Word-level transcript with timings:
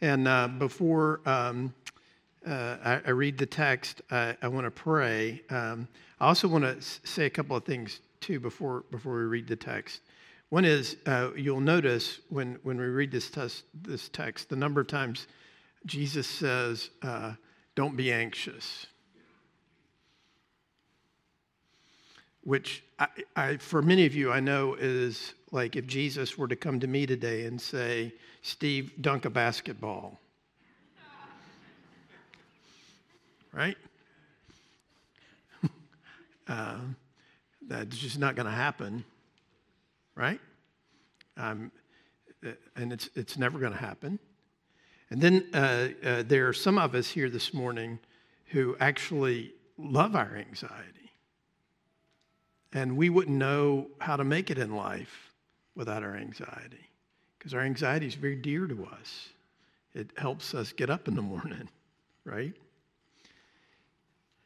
And 0.00 0.28
uh, 0.28 0.48
before 0.48 1.20
um, 1.24 1.72
uh, 2.46 2.76
I, 2.84 3.00
I, 3.06 3.10
read 3.10 3.38
the 3.38 3.46
text, 3.46 4.02
I, 4.10 4.36
I 4.42 4.48
want 4.48 4.66
to 4.66 4.70
pray. 4.70 5.42
Um, 5.50 5.88
I 6.20 6.26
also 6.26 6.48
want 6.48 6.64
to 6.64 6.80
say 6.80 7.26
a 7.26 7.30
couple 7.30 7.56
of 7.56 7.64
things 7.64 8.00
too 8.20 8.38
before 8.38 8.84
before 8.90 9.16
we 9.16 9.24
read 9.24 9.46
the 9.46 9.56
text. 9.56 10.02
One 10.50 10.64
is 10.64 10.96
uh, 11.06 11.30
you'll 11.34 11.60
notice 11.60 12.20
when 12.28 12.58
when 12.62 12.78
we 12.78 12.84
read 12.84 13.10
this 13.10 13.30
text, 13.30 13.64
this 13.74 14.08
text, 14.08 14.48
the 14.48 14.56
number 14.56 14.80
of 14.80 14.86
times 14.86 15.26
Jesus 15.86 16.26
says, 16.26 16.90
uh, 17.02 17.32
"Don't 17.74 17.96
be 17.96 18.12
anxious." 18.12 18.86
Which 22.42 22.84
I, 22.98 23.08
I, 23.34 23.56
for 23.58 23.82
many 23.82 24.06
of 24.06 24.14
you, 24.14 24.32
I 24.32 24.40
know 24.40 24.74
is 24.74 25.34
like 25.52 25.76
if 25.76 25.86
Jesus 25.86 26.38
were 26.38 26.48
to 26.48 26.56
come 26.56 26.80
to 26.80 26.86
me 26.86 27.06
today 27.06 27.44
and 27.44 27.60
say, 27.60 28.14
Steve, 28.42 28.92
dunk 29.00 29.24
a 29.24 29.30
basketball. 29.30 30.18
right? 33.52 33.76
uh, 36.48 36.76
that's 37.68 37.98
just 37.98 38.18
not 38.18 38.34
going 38.36 38.46
to 38.46 38.52
happen, 38.52 39.04
right? 40.14 40.40
Um, 41.36 41.70
uh, 42.46 42.50
and 42.76 42.92
it's, 42.92 43.10
it's 43.14 43.36
never 43.36 43.58
going 43.58 43.72
to 43.72 43.78
happen. 43.78 44.18
And 45.10 45.20
then 45.20 45.46
uh, 45.52 45.88
uh, 46.04 46.22
there 46.26 46.48
are 46.48 46.52
some 46.52 46.78
of 46.78 46.94
us 46.94 47.08
here 47.08 47.28
this 47.28 47.52
morning 47.52 47.98
who 48.46 48.76
actually 48.80 49.52
love 49.78 50.16
our 50.16 50.36
anxiety. 50.36 51.05
And 52.76 52.94
we 52.94 53.08
wouldn't 53.08 53.38
know 53.38 53.86
how 53.98 54.16
to 54.16 54.22
make 54.22 54.50
it 54.50 54.58
in 54.58 54.76
life 54.76 55.32
without 55.74 56.02
our 56.02 56.14
anxiety 56.14 56.90
because 57.38 57.54
our 57.54 57.62
anxiety 57.62 58.06
is 58.06 58.16
very 58.16 58.36
dear 58.36 58.66
to 58.66 58.84
us. 58.84 59.30
It 59.94 60.10
helps 60.18 60.52
us 60.52 60.72
get 60.72 60.90
up 60.90 61.08
in 61.08 61.16
the 61.16 61.22
morning, 61.22 61.70
right? 62.26 62.52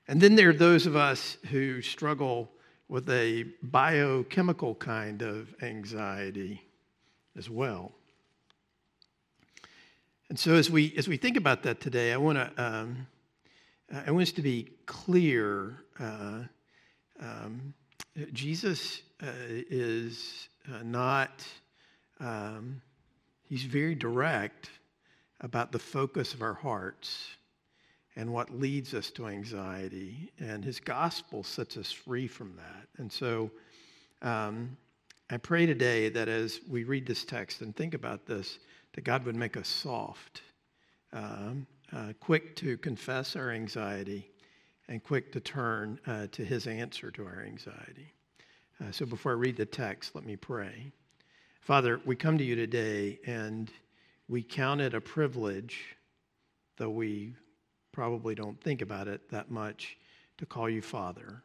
And 0.06 0.20
then 0.20 0.36
there 0.36 0.50
are 0.50 0.52
those 0.52 0.86
of 0.86 0.94
us 0.94 1.38
who 1.50 1.82
struggle 1.82 2.48
with 2.88 3.10
a 3.10 3.46
biochemical 3.64 4.76
kind 4.76 5.22
of 5.22 5.52
anxiety 5.60 6.62
as 7.36 7.50
well. 7.50 7.90
And 10.28 10.38
so, 10.38 10.54
as 10.54 10.70
we 10.70 10.94
as 10.96 11.08
we 11.08 11.16
think 11.16 11.36
about 11.36 11.64
that 11.64 11.80
today, 11.80 12.12
I 12.12 12.16
want 12.16 12.38
to 12.38 12.62
um, 12.62 13.08
I 13.92 14.12
want 14.12 14.22
us 14.22 14.32
to 14.34 14.42
be 14.42 14.70
clear. 14.86 15.82
Uh, 15.98 16.44
um, 17.18 17.74
Jesus 18.32 19.02
uh, 19.22 19.26
is 19.48 20.48
uh, 20.68 20.82
not. 20.82 21.44
Um, 22.18 22.82
he's 23.48 23.64
very 23.64 23.94
direct 23.94 24.70
about 25.40 25.72
the 25.72 25.78
focus 25.78 26.34
of 26.34 26.42
our 26.42 26.54
hearts 26.54 27.28
and 28.16 28.32
what 28.32 28.50
leads 28.50 28.92
us 28.94 29.10
to 29.12 29.26
anxiety. 29.26 30.30
And 30.38 30.64
his 30.64 30.80
gospel 30.80 31.42
sets 31.42 31.76
us 31.76 31.90
free 31.90 32.26
from 32.26 32.54
that. 32.56 32.88
And 32.98 33.10
so 33.10 33.50
um, 34.22 34.76
I 35.30 35.36
pray 35.36 35.64
today 35.64 36.08
that 36.10 36.28
as 36.28 36.60
we 36.68 36.84
read 36.84 37.06
this 37.06 37.24
text 37.24 37.60
and 37.62 37.74
think 37.74 37.94
about 37.94 38.26
this, 38.26 38.58
that 38.92 39.04
God 39.04 39.24
would 39.24 39.36
make 39.36 39.56
us 39.56 39.68
soft, 39.68 40.42
um, 41.12 41.66
uh, 41.92 42.12
quick 42.20 42.56
to 42.56 42.76
confess 42.78 43.36
our 43.36 43.50
anxiety, 43.50 44.30
and 44.90 45.02
quick 45.02 45.30
to 45.32 45.40
turn 45.40 46.00
uh, 46.08 46.26
to 46.32 46.44
his 46.44 46.66
answer 46.66 47.12
to 47.12 47.24
our 47.24 47.44
anxiety. 47.46 48.12
Uh, 48.80 48.90
so 48.90 49.06
before 49.06 49.32
I 49.32 49.36
read 49.36 49.56
the 49.56 49.64
text, 49.64 50.16
let 50.16 50.26
me 50.26 50.34
pray. 50.34 50.90
Father, 51.60 52.00
we 52.04 52.16
come 52.16 52.36
to 52.38 52.44
you 52.44 52.56
today 52.56 53.20
and 53.24 53.70
we 54.28 54.42
count 54.42 54.80
it 54.80 54.92
a 54.92 55.00
privilege, 55.00 55.96
though 56.76 56.90
we 56.90 57.36
probably 57.92 58.34
don't 58.34 58.60
think 58.60 58.82
about 58.82 59.06
it 59.06 59.30
that 59.30 59.48
much 59.48 59.96
to 60.38 60.46
call 60.46 60.68
you 60.68 60.82
Father. 60.82 61.40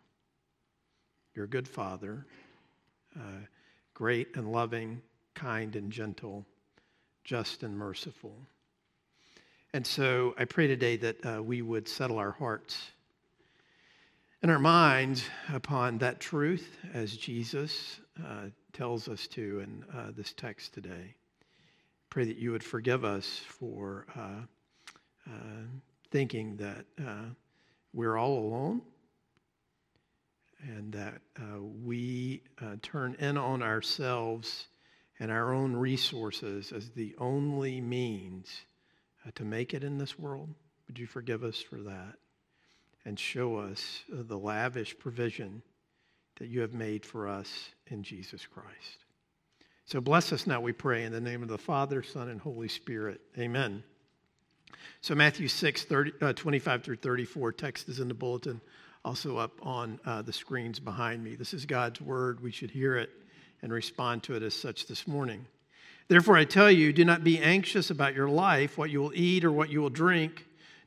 You're 1.36 1.46
a 1.46 1.50
good 1.50 1.68
Father, 1.68 2.26
uh, 3.16 3.46
great 3.94 4.36
and 4.36 4.52
loving, 4.52 5.04
kind 5.36 5.76
and 5.76 5.92
gentle, 5.92 6.48
just 7.24 7.62
and 7.62 7.78
merciful. 7.78 8.36
And 9.74 9.86
so 9.86 10.34
I 10.40 10.46
pray 10.46 10.66
today 10.66 10.96
that 10.98 11.26
uh, 11.26 11.44
we 11.44 11.62
would 11.62 11.88
settle 11.88 12.18
our 12.18 12.32
hearts 12.32 12.92
and 14.42 14.52
our 14.52 14.60
minds 14.60 15.24
upon 15.54 15.98
that 16.00 16.20
truth 16.20 16.78
as 16.94 17.16
Jesus 17.16 18.00
uh, 18.24 18.48
tells 18.74 19.08
us 19.08 19.28
to 19.28 19.62
in 19.62 19.86
uh, 19.94 20.12
this 20.16 20.34
text 20.34 20.74
today. 20.74 21.16
Pray 22.10 22.26
that 22.26 22.38
you 22.38 22.52
would 22.52 22.64
forgive 22.64 23.04
us 23.04 23.42
for 23.48 24.06
uh, 24.16 24.42
uh, 25.28 25.64
thinking 26.12 26.58
that 26.58 26.86
uh, 27.02 27.26
we're 27.94 28.18
all 28.18 28.38
alone 28.38 28.82
and 30.62 30.94
that 30.94 31.22
uh, 31.40 31.62
we 31.84 32.42
turn 32.82 33.16
in 33.20 33.38
on 33.38 33.62
ourselves 33.62 34.68
and 35.20 35.32
our 35.32 35.54
own 35.54 35.76
resources 35.76 36.72
as 36.72 36.90
the 36.90 37.16
only 37.20 37.80
means 37.82 38.50
to 39.36 39.44
make 39.44 39.74
it 39.74 39.84
in 39.84 39.98
this 39.98 40.20
world. 40.20 40.50
Would 40.88 41.00
you 41.00 41.08
forgive 41.08 41.44
us 41.44 41.60
for 41.62 41.78
that 41.78 42.16
and 43.06 43.20
show 43.20 43.58
us 43.58 44.04
uh, 44.12 44.24
the 44.28 44.38
lavish 44.38 44.98
provision 44.98 45.62
that 46.40 46.48
you 46.48 46.62
have 46.62 46.74
made 46.74 47.06
for 47.06 47.28
us 47.28 47.70
in 47.88 48.04
Jesus 48.04 48.46
Christ? 48.46 49.06
So 49.86 50.02
bless 50.02 50.34
us 50.34 50.48
now, 50.48 50.60
we 50.60 50.74
pray, 50.74 51.04
in 51.04 51.12
the 51.12 51.22
name 51.22 51.44
of 51.44 51.50
the 51.50 51.58
Father, 51.58 52.02
Son, 52.02 52.30
and 52.30 52.42
Holy 52.42 52.68
Spirit. 52.68 53.22
Amen. 53.38 53.84
So, 55.02 55.14
Matthew 55.14 55.48
6, 55.48 55.86
30, 55.86 56.12
uh, 56.22 56.34
25 56.34 56.84
through 56.84 56.96
34, 56.98 57.52
text 57.52 57.88
is 57.88 58.00
in 58.00 58.08
the 58.08 58.14
bulletin, 58.14 58.60
also 59.04 59.38
up 59.38 59.52
on 59.62 60.00
uh, 60.06 60.24
the 60.24 60.34
screens 60.34 60.80
behind 60.80 61.24
me. 61.24 61.36
This 61.36 61.54
is 61.54 61.66
God's 61.66 62.02
word. 62.02 62.42
We 62.42 62.52
should 62.52 62.72
hear 62.72 62.98
it 62.98 63.12
and 63.62 63.72
respond 63.72 64.24
to 64.24 64.36
it 64.36 64.44
as 64.44 64.56
such 64.56 64.88
this 64.88 65.08
morning. 65.08 65.46
Therefore, 66.08 66.38
I 66.38 66.46
tell 66.46 66.70
you, 66.70 66.94
do 66.94 67.06
not 67.06 67.24
be 67.24 67.40
anxious 67.40 67.90
about 67.90 68.16
your 68.16 68.30
life, 68.30 68.78
what 68.78 68.90
you 68.90 69.02
will 69.02 69.14
eat 69.14 69.44
or 69.44 69.52
what 69.52 69.70
you 69.70 69.82
will 69.82 69.90
drink, 69.90 70.46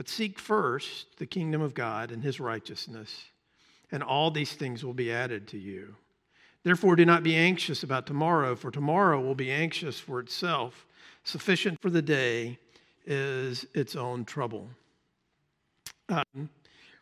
But 0.00 0.08
seek 0.08 0.38
first 0.38 1.18
the 1.18 1.26
kingdom 1.26 1.60
of 1.60 1.74
God 1.74 2.10
and 2.10 2.24
his 2.24 2.40
righteousness, 2.40 3.26
and 3.92 4.02
all 4.02 4.30
these 4.30 4.54
things 4.54 4.82
will 4.82 4.94
be 4.94 5.12
added 5.12 5.46
to 5.48 5.58
you. 5.58 5.94
Therefore, 6.62 6.96
do 6.96 7.04
not 7.04 7.22
be 7.22 7.36
anxious 7.36 7.82
about 7.82 8.06
tomorrow, 8.06 8.56
for 8.56 8.70
tomorrow 8.70 9.20
will 9.20 9.34
be 9.34 9.50
anxious 9.50 10.00
for 10.00 10.18
itself. 10.18 10.86
Sufficient 11.24 11.78
for 11.82 11.90
the 11.90 12.00
day 12.00 12.58
is 13.04 13.66
its 13.74 13.94
own 13.94 14.24
trouble. 14.24 14.70
Um, 16.08 16.48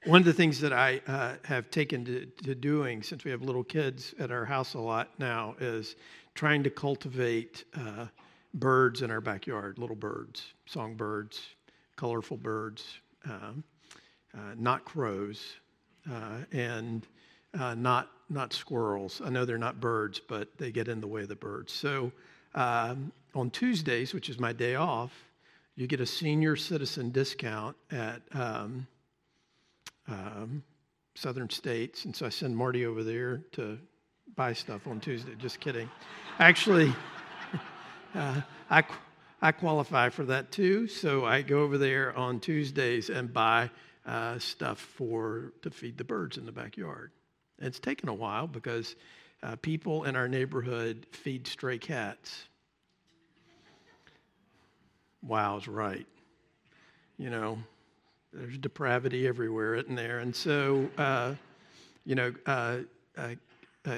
one 0.04 0.20
of 0.20 0.26
the 0.26 0.32
things 0.32 0.60
that 0.60 0.72
I 0.72 1.00
uh, 1.06 1.34
have 1.44 1.70
taken 1.70 2.04
to, 2.04 2.26
to, 2.42 2.56
doing 2.56 3.04
since 3.04 3.22
we 3.22 3.30
have 3.30 3.42
little 3.42 3.62
kids 3.62 4.12
at 4.18 4.32
our 4.32 4.44
house 4.44 4.74
a 4.74 4.80
lot 4.80 5.10
now 5.20 5.54
is 5.60 5.94
trying 6.34 6.64
to 6.64 6.70
cultivate 6.70 7.62
uh, 7.76 8.06
birds 8.54 9.02
in 9.02 9.12
our 9.12 9.20
backyard, 9.20 9.78
little 9.78 9.94
birds, 9.94 10.42
songbirds, 10.66 11.54
colorful 11.98 12.36
birds, 12.36 13.00
um, 13.26 13.62
uh, 14.32 14.54
not 14.56 14.84
crows, 14.84 15.42
uh, 16.10 16.38
and 16.52 17.06
uh, 17.58 17.74
not 17.74 18.10
not 18.30 18.52
squirrels. 18.52 19.20
I 19.24 19.30
know 19.30 19.44
they're 19.44 19.58
not 19.58 19.80
birds, 19.80 20.20
but 20.20 20.56
they 20.58 20.70
get 20.70 20.88
in 20.88 21.00
the 21.00 21.06
way 21.06 21.22
of 21.22 21.28
the 21.28 21.36
birds. 21.36 21.72
So 21.72 22.12
um, 22.54 23.12
on 23.34 23.50
Tuesdays, 23.50 24.14
which 24.14 24.28
is 24.28 24.38
my 24.38 24.52
day 24.52 24.74
off, 24.74 25.12
you 25.76 25.86
get 25.86 26.00
a 26.00 26.06
senior 26.06 26.54
citizen 26.54 27.10
discount 27.10 27.74
at 27.90 28.20
um, 28.32 28.86
um, 30.08 30.62
southern 31.14 31.50
states, 31.50 32.04
and 32.04 32.14
so 32.14 32.26
I 32.26 32.28
send 32.28 32.56
Marty 32.56 32.86
over 32.86 33.02
there 33.02 33.38
to 33.52 33.78
buy 34.36 34.52
stuff 34.52 34.86
on 34.86 35.00
Tuesday. 35.00 35.34
Just 35.38 35.58
kidding. 35.58 35.90
Actually, 36.38 36.94
uh, 38.14 38.40
I, 38.70 38.84
I 39.40 39.52
qualify 39.52 40.08
for 40.08 40.24
that 40.24 40.50
too, 40.50 40.88
so 40.88 41.24
I 41.24 41.42
go 41.42 41.60
over 41.60 41.78
there 41.78 42.16
on 42.16 42.40
Tuesdays 42.40 43.08
and 43.08 43.32
buy 43.32 43.70
uh, 44.04 44.38
stuff 44.38 44.78
for 44.78 45.52
to 45.62 45.70
feed 45.70 45.96
the 45.96 46.04
birds 46.04 46.38
in 46.38 46.44
the 46.44 46.52
backyard. 46.52 47.12
And 47.58 47.68
it's 47.68 47.78
taken 47.78 48.08
a 48.08 48.14
while 48.14 48.48
because 48.48 48.96
uh, 49.42 49.56
people 49.56 50.04
in 50.04 50.16
our 50.16 50.28
neighborhood 50.28 51.06
feed 51.12 51.46
stray 51.46 51.78
cats. 51.78 52.46
Wow's 55.22 55.68
right. 55.68 56.06
You 57.16 57.30
know, 57.30 57.58
there's 58.32 58.58
depravity 58.58 59.26
everywhere, 59.26 59.74
isn't 59.76 59.94
there? 59.94 60.18
And 60.18 60.34
so, 60.34 60.88
uh, 60.98 61.34
you 62.04 62.14
know, 62.14 62.32
uh, 62.46 62.78
uh, 63.16 63.34
uh, 63.84 63.96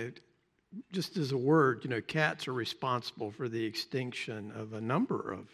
just 0.93 1.17
as 1.17 1.33
a 1.33 1.39
word, 1.39 1.81
you 1.85 1.91
know, 1.91 2.01
cats 2.01 2.47
are 2.49 2.53
responsible 2.53 3.31
for 3.31 3.49
the 3.49 3.65
extinction 3.65 4.53
of 4.53 4.73
a 4.73 4.81
number 4.81 5.33
of 5.33 5.49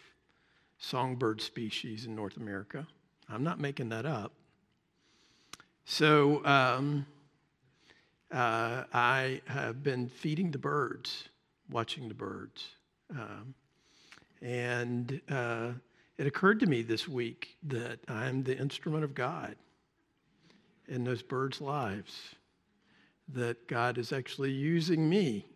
songbird 0.79 1.41
species 1.41 2.05
in 2.07 2.15
North 2.15 2.37
America. 2.37 2.87
I'm 3.29 3.43
not 3.43 3.59
making 3.59 3.89
that 3.91 4.07
up. 4.07 4.33
So 5.85 6.45
um, 6.45 7.07
uh, 8.31 8.85
I 8.93 9.41
have 9.47 9.83
been 9.83 10.09
feeding 10.09 10.51
the 10.51 10.59
birds, 10.59 11.29
watching 11.71 12.09
the 12.09 12.15
birds. 12.15 12.69
Um, 13.11 13.55
and 14.43 15.21
uh, 15.31 15.71
it 16.19 16.27
occurred 16.27 16.61
to 16.61 16.67
me 16.67 16.83
this 16.83 17.09
week 17.09 17.57
that 17.65 18.01
I'm 18.09 18.43
the 18.43 18.57
instrument 18.57 19.05
of 19.05 19.15
God 19.15 19.57
in 20.89 21.05
those 21.05 21.23
birds' 21.23 21.61
lives, 21.61 22.35
that 23.32 23.69
God 23.69 23.99
is 23.99 24.12
actually 24.12 24.52
using 24.52 25.08
me 25.08 25.46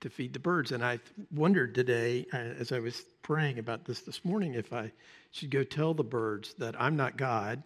to 0.00 0.10
feed 0.10 0.32
the 0.32 0.38
birds. 0.38 0.72
And 0.72 0.84
I 0.84 0.98
wondered 1.34 1.74
today, 1.74 2.26
uh, 2.32 2.36
as 2.36 2.72
I 2.72 2.78
was 2.78 3.04
praying 3.22 3.58
about 3.58 3.84
this 3.84 4.00
this 4.00 4.24
morning, 4.24 4.54
if 4.54 4.72
I 4.72 4.92
should 5.30 5.50
go 5.50 5.62
tell 5.62 5.94
the 5.94 6.04
birds 6.04 6.54
that 6.58 6.80
I'm 6.80 6.96
not 6.96 7.16
God, 7.16 7.62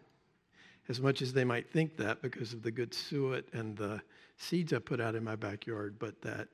as 0.88 1.00
much 1.00 1.22
as 1.22 1.32
they 1.32 1.44
might 1.44 1.70
think 1.70 1.96
that 1.96 2.22
because 2.22 2.52
of 2.52 2.62
the 2.62 2.70
good 2.70 2.92
suet 2.92 3.48
and 3.52 3.76
the 3.76 4.00
seeds 4.38 4.72
I 4.72 4.78
put 4.78 5.00
out 5.00 5.14
in 5.14 5.22
my 5.22 5.36
backyard, 5.36 5.96
but 5.98 6.20
that 6.22 6.48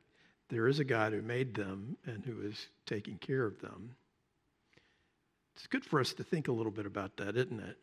there 0.49 0.69
is 0.69 0.79
a 0.79 0.85
God 0.85 1.13
who 1.13 1.23
made 1.23 1.55
them 1.55 1.97
and 2.07 2.25
who 2.25 2.41
is 2.43 2.69
taking 2.85 3.19
care 3.19 3.45
of 3.45 3.61
them. 3.61 3.95
It's 5.57 5.67
good 5.67 5.85
for 5.85 6.01
us 6.01 6.13
to 6.15 6.25
think 6.25 6.49
a 6.49 6.53
little 6.53 6.73
bit 6.73 6.87
about 6.87 7.17
that, 7.17 7.37
isn't 7.37 7.61
it? 7.61 7.79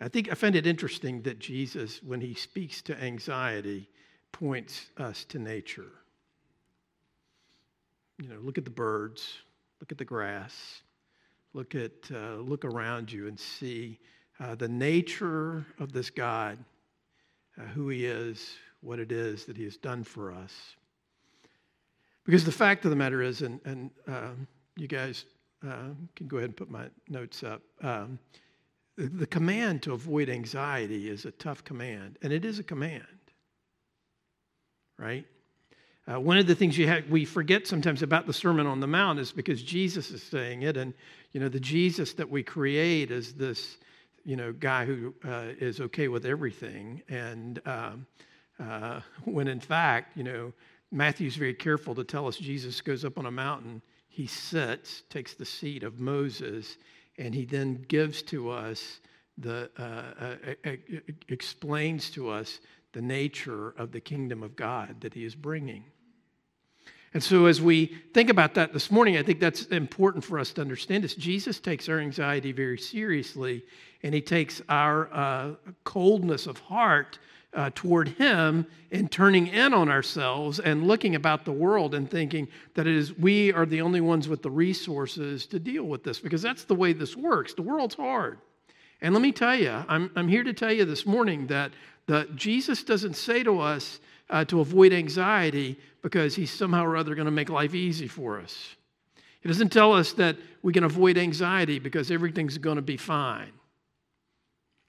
I 0.00 0.08
think 0.08 0.30
I 0.30 0.34
find 0.34 0.56
it 0.56 0.66
interesting 0.66 1.22
that 1.22 1.38
Jesus, 1.38 2.02
when 2.02 2.20
he 2.20 2.34
speaks 2.34 2.80
to 2.82 3.02
anxiety, 3.02 3.88
points 4.32 4.86
us 4.96 5.24
to 5.26 5.38
nature. 5.38 5.92
You 8.22 8.28
know, 8.28 8.38
look 8.40 8.58
at 8.58 8.64
the 8.64 8.70
birds, 8.70 9.38
look 9.80 9.92
at 9.92 9.98
the 9.98 10.04
grass, 10.04 10.82
look 11.52 11.74
at 11.74 11.92
uh, 12.12 12.36
look 12.36 12.64
around 12.64 13.12
you 13.12 13.28
and 13.28 13.38
see 13.38 13.98
uh, 14.38 14.54
the 14.54 14.68
nature 14.68 15.66
of 15.78 15.92
this 15.92 16.08
God, 16.08 16.58
uh, 17.58 17.64
who 17.64 17.88
He 17.90 18.06
is, 18.06 18.56
what 18.80 18.98
it 18.98 19.12
is 19.12 19.44
that 19.44 19.56
He 19.56 19.64
has 19.64 19.76
done 19.76 20.02
for 20.02 20.32
us. 20.32 20.52
Because 22.24 22.44
the 22.44 22.52
fact 22.52 22.84
of 22.84 22.90
the 22.90 22.96
matter 22.96 23.22
is, 23.22 23.42
and, 23.42 23.60
and 23.64 23.90
um, 24.06 24.46
you 24.76 24.86
guys 24.86 25.24
uh, 25.66 25.88
can 26.16 26.26
go 26.26 26.38
ahead 26.38 26.50
and 26.50 26.56
put 26.56 26.70
my 26.70 26.86
notes 27.08 27.42
up. 27.42 27.62
Um, 27.82 28.18
the, 28.96 29.26
command 29.26 29.82
to 29.82 29.92
avoid 29.92 30.28
anxiety 30.28 31.08
is 31.08 31.24
a 31.24 31.30
tough 31.30 31.64
command, 31.64 32.18
and 32.22 32.32
it 32.32 32.44
is 32.44 32.58
a 32.58 32.62
command, 32.62 33.04
right? 34.98 35.26
Uh, 36.10 36.20
one 36.20 36.38
of 36.38 36.46
the 36.46 36.54
things 36.54 36.76
have, 36.76 37.08
we 37.08 37.24
forget 37.24 37.66
sometimes 37.66 38.02
about 38.02 38.26
the 38.26 38.32
Sermon 38.32 38.66
on 38.66 38.80
the 38.80 38.86
Mount 38.86 39.18
is 39.18 39.32
because 39.32 39.62
Jesus 39.62 40.10
is 40.10 40.22
saying 40.22 40.62
it, 40.62 40.76
and 40.76 40.92
you 41.32 41.40
know 41.40 41.48
the 41.48 41.60
Jesus 41.60 42.12
that 42.14 42.28
we 42.28 42.42
create 42.42 43.10
is 43.10 43.32
this, 43.34 43.78
you 44.24 44.36
know, 44.36 44.52
guy 44.52 44.84
who 44.84 45.14
uh, 45.24 45.48
is 45.58 45.80
okay 45.80 46.08
with 46.08 46.26
everything, 46.26 47.02
and 47.08 47.60
um, 47.66 48.06
uh, 48.58 49.00
when 49.24 49.48
in 49.48 49.60
fact, 49.60 50.16
you 50.16 50.24
know, 50.24 50.52
Matthew's 50.90 51.36
very 51.36 51.54
careful 51.54 51.94
to 51.94 52.04
tell 52.04 52.26
us 52.26 52.36
Jesus 52.36 52.80
goes 52.80 53.04
up 53.04 53.18
on 53.18 53.26
a 53.26 53.30
mountain 53.30 53.80
he 54.10 54.26
sits, 54.26 55.04
takes 55.08 55.34
the 55.34 55.44
seat 55.44 55.84
of 55.84 56.00
Moses, 56.00 56.76
and 57.20 57.34
he 57.34 57.44
then 57.44 57.84
gives 57.86 58.22
to 58.22 58.50
us 58.50 59.00
the 59.38 59.70
uh, 59.78 60.34
uh, 60.68 60.72
explains 61.28 62.10
to 62.10 62.30
us 62.30 62.60
the 62.92 63.02
nature 63.02 63.70
of 63.76 63.92
the 63.92 64.00
kingdom 64.00 64.42
of 64.42 64.56
God 64.56 65.00
that 65.02 65.14
he 65.14 65.24
is 65.24 65.34
bringing. 65.34 65.84
And 67.12 67.22
so, 67.22 67.46
as 67.46 67.60
we 67.60 67.86
think 68.14 68.30
about 68.30 68.54
that 68.54 68.72
this 68.72 68.90
morning, 68.90 69.16
I 69.16 69.22
think 69.22 69.40
that's 69.40 69.64
important 69.66 70.24
for 70.24 70.38
us 70.38 70.52
to 70.54 70.60
understand. 70.60 71.04
Is 71.04 71.14
Jesus 71.14 71.58
takes 71.58 71.88
our 71.88 71.98
anxiety 71.98 72.52
very 72.52 72.78
seriously, 72.78 73.64
and 74.02 74.14
he 74.14 74.20
takes 74.20 74.62
our 74.68 75.12
uh, 75.12 75.50
coldness 75.84 76.46
of 76.46 76.58
heart 76.58 77.18
uh, 77.52 77.70
toward 77.74 78.08
Him 78.08 78.66
and 78.92 79.10
turning 79.10 79.48
in 79.48 79.74
on 79.74 79.88
ourselves 79.88 80.60
and 80.60 80.86
looking 80.86 81.14
about 81.14 81.44
the 81.44 81.52
world 81.52 81.94
and 81.94 82.10
thinking 82.10 82.48
that 82.74 82.86
it 82.86 82.94
is 82.94 83.16
we 83.18 83.52
are 83.52 83.66
the 83.66 83.80
only 83.80 84.00
ones 84.00 84.28
with 84.28 84.42
the 84.42 84.50
resources 84.50 85.46
to 85.46 85.58
deal 85.58 85.84
with 85.84 86.04
this 86.04 86.20
because 86.20 86.42
that's 86.42 86.64
the 86.64 86.74
way 86.74 86.92
this 86.92 87.16
works. 87.16 87.54
The 87.54 87.62
world's 87.62 87.96
hard. 87.96 88.38
And 89.02 89.14
let 89.14 89.22
me 89.22 89.32
tell 89.32 89.56
you, 89.56 89.84
I'm, 89.88 90.10
I'm 90.14 90.28
here 90.28 90.44
to 90.44 90.52
tell 90.52 90.72
you 90.72 90.84
this 90.84 91.06
morning 91.06 91.46
that 91.48 91.72
the, 92.06 92.28
Jesus 92.34 92.82
doesn't 92.84 93.14
say 93.14 93.42
to 93.42 93.60
us 93.60 94.00
uh, 94.28 94.44
to 94.46 94.60
avoid 94.60 94.92
anxiety 94.92 95.78
because 96.02 96.36
He's 96.36 96.50
somehow 96.50 96.84
or 96.84 96.96
other 96.96 97.14
going 97.14 97.26
to 97.26 97.32
make 97.32 97.48
life 97.48 97.74
easy 97.74 98.06
for 98.06 98.40
us. 98.40 98.76
He 99.40 99.48
doesn't 99.48 99.70
tell 99.70 99.92
us 99.92 100.12
that 100.14 100.36
we 100.62 100.72
can 100.72 100.84
avoid 100.84 101.16
anxiety 101.16 101.78
because 101.78 102.10
everything's 102.10 102.58
going 102.58 102.76
to 102.76 102.82
be 102.82 102.98
fine. 102.98 103.52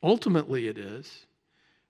Ultimately, 0.03 0.67
it 0.67 0.77
is. 0.77 1.25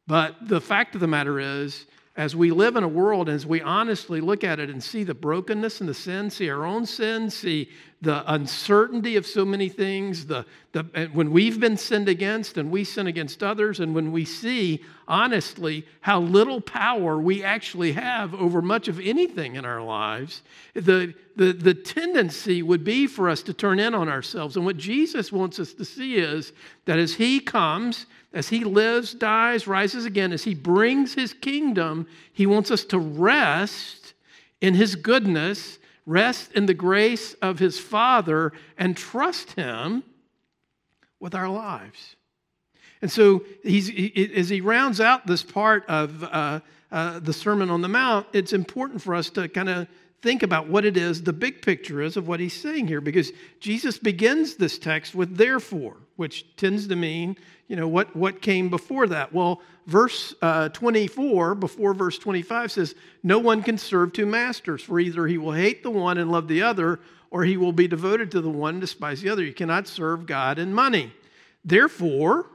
But 0.07 0.47
the 0.47 0.61
fact 0.61 0.95
of 0.95 1.01
the 1.01 1.07
matter 1.07 1.39
is, 1.39 1.85
as 2.17 2.35
we 2.35 2.51
live 2.51 2.75
in 2.75 2.83
a 2.83 2.89
world, 2.89 3.29
as 3.29 3.45
we 3.45 3.61
honestly 3.61 4.19
look 4.19 4.43
at 4.43 4.59
it 4.59 4.69
and 4.69 4.83
see 4.83 5.05
the 5.05 5.13
brokenness 5.13 5.79
and 5.79 5.87
the 5.87 5.93
sin, 5.93 6.29
see 6.29 6.49
our 6.49 6.65
own 6.65 6.85
sin, 6.85 7.29
see 7.29 7.69
the 8.01 8.29
uncertainty 8.33 9.15
of 9.15 9.25
so 9.25 9.45
many 9.45 9.69
things, 9.69 10.25
the, 10.25 10.45
the, 10.73 11.09
when 11.13 11.31
we've 11.31 11.59
been 11.59 11.77
sinned 11.77 12.09
against 12.09 12.57
and 12.57 12.69
we 12.69 12.83
sin 12.83 13.07
against 13.07 13.41
others, 13.41 13.79
and 13.79 13.95
when 13.95 14.11
we 14.11 14.25
see 14.25 14.83
honestly 15.07 15.85
how 16.01 16.19
little 16.19 16.59
power 16.59 17.17
we 17.17 17.43
actually 17.43 17.93
have 17.93 18.33
over 18.33 18.61
much 18.61 18.89
of 18.89 18.99
anything 18.99 19.55
in 19.55 19.63
our 19.63 19.81
lives, 19.81 20.41
the, 20.73 21.13
the, 21.37 21.53
the 21.53 21.73
tendency 21.73 22.61
would 22.61 22.83
be 22.83 23.07
for 23.07 23.29
us 23.29 23.41
to 23.43 23.53
turn 23.53 23.79
in 23.79 23.95
on 23.95 24.09
ourselves. 24.09 24.57
And 24.57 24.65
what 24.65 24.77
Jesus 24.77 25.31
wants 25.31 25.59
us 25.59 25.73
to 25.75 25.85
see 25.85 26.15
is 26.15 26.51
that 26.85 26.99
as 26.99 27.13
He 27.13 27.39
comes, 27.39 28.05
as 28.33 28.49
he 28.49 28.63
lives, 28.63 29.13
dies, 29.13 29.67
rises 29.67 30.05
again, 30.05 30.31
as 30.31 30.43
he 30.43 30.53
brings 30.53 31.13
his 31.13 31.33
kingdom, 31.33 32.07
he 32.31 32.45
wants 32.45 32.71
us 32.71 32.85
to 32.85 32.97
rest 32.97 34.13
in 34.61 34.73
his 34.73 34.95
goodness, 34.95 35.79
rest 36.05 36.51
in 36.53 36.65
the 36.65 36.73
grace 36.73 37.33
of 37.35 37.59
his 37.59 37.79
Father, 37.79 38.53
and 38.77 38.95
trust 38.95 39.53
him 39.53 40.03
with 41.19 41.35
our 41.35 41.49
lives. 41.49 42.15
And 43.01 43.11
so, 43.11 43.43
he, 43.63 44.31
as 44.35 44.49
he 44.49 44.61
rounds 44.61 45.01
out 45.01 45.25
this 45.25 45.43
part 45.43 45.85
of 45.87 46.23
uh, 46.23 46.59
uh, 46.91 47.19
the 47.19 47.33
Sermon 47.33 47.69
on 47.69 47.81
the 47.81 47.89
Mount, 47.89 48.27
it's 48.31 48.53
important 48.53 49.01
for 49.01 49.15
us 49.15 49.29
to 49.31 49.49
kind 49.49 49.69
of 49.69 49.87
think 50.21 50.43
about 50.43 50.67
what 50.67 50.85
it 50.85 50.97
is, 50.97 51.23
the 51.23 51.33
big 51.33 51.61
picture 51.61 52.01
is 52.01 52.15
of 52.15 52.27
what 52.27 52.39
he's 52.39 52.53
saying 52.53 52.87
here, 52.87 53.01
because 53.01 53.31
Jesus 53.59 53.97
begins 53.97 54.55
this 54.55 54.77
text 54.77 55.15
with 55.15 55.35
therefore, 55.35 55.97
which 56.15 56.55
tends 56.57 56.87
to 56.87 56.95
mean, 56.95 57.37
you 57.71 57.77
know, 57.77 57.87
what, 57.87 58.13
what 58.13 58.41
came 58.41 58.67
before 58.67 59.07
that? 59.07 59.31
Well, 59.31 59.61
verse 59.87 60.35
uh, 60.41 60.67
24, 60.67 61.55
before 61.55 61.93
verse 61.93 62.17
25, 62.17 62.69
says, 62.69 62.95
No 63.23 63.39
one 63.39 63.63
can 63.63 63.77
serve 63.77 64.11
two 64.11 64.25
masters, 64.25 64.83
for 64.83 64.99
either 64.99 65.25
he 65.25 65.37
will 65.37 65.53
hate 65.53 65.81
the 65.81 65.89
one 65.89 66.17
and 66.17 66.29
love 66.29 66.49
the 66.49 66.63
other, 66.63 66.99
or 67.29 67.45
he 67.45 67.55
will 67.55 67.71
be 67.71 67.87
devoted 67.87 68.29
to 68.31 68.41
the 68.41 68.49
one 68.49 68.73
and 68.73 68.81
despise 68.81 69.21
the 69.21 69.29
other. 69.29 69.41
You 69.41 69.53
cannot 69.53 69.87
serve 69.87 70.25
God 70.25 70.59
and 70.59 70.75
money. 70.75 71.13
Therefore, 71.63 72.47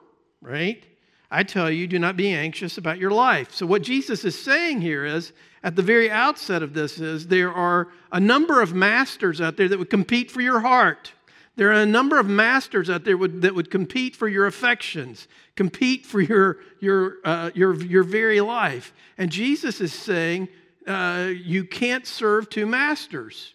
right, 0.42 0.84
I 1.30 1.44
tell 1.44 1.70
you, 1.70 1.86
do 1.86 1.98
not 1.98 2.18
be 2.18 2.34
anxious 2.34 2.76
about 2.76 2.98
your 2.98 3.10
life. 3.10 3.54
So, 3.54 3.64
what 3.64 3.80
Jesus 3.80 4.22
is 4.22 4.38
saying 4.38 4.82
here 4.82 5.06
is, 5.06 5.32
at 5.62 5.76
the 5.76 5.82
very 5.82 6.10
outset 6.10 6.62
of 6.62 6.74
this, 6.74 7.00
is 7.00 7.28
there 7.28 7.54
are 7.54 7.88
a 8.12 8.20
number 8.20 8.60
of 8.60 8.74
masters 8.74 9.40
out 9.40 9.56
there 9.56 9.66
that 9.66 9.78
would 9.78 9.88
compete 9.88 10.30
for 10.30 10.42
your 10.42 10.60
heart. 10.60 11.14
There 11.56 11.70
are 11.70 11.82
a 11.82 11.86
number 11.86 12.18
of 12.18 12.26
masters 12.28 12.90
out 12.90 13.04
there 13.04 13.16
would, 13.16 13.42
that 13.42 13.54
would 13.54 13.70
compete 13.70 14.14
for 14.14 14.28
your 14.28 14.46
affections, 14.46 15.26
compete 15.54 16.04
for 16.04 16.20
your, 16.20 16.58
your, 16.80 17.16
uh, 17.24 17.50
your, 17.54 17.74
your 17.82 18.02
very 18.02 18.40
life. 18.42 18.92
And 19.16 19.30
Jesus 19.30 19.80
is 19.80 19.92
saying, 19.92 20.48
uh, 20.86 21.30
you 21.34 21.64
can't 21.64 22.06
serve 22.06 22.50
two 22.50 22.66
masters. 22.66 23.54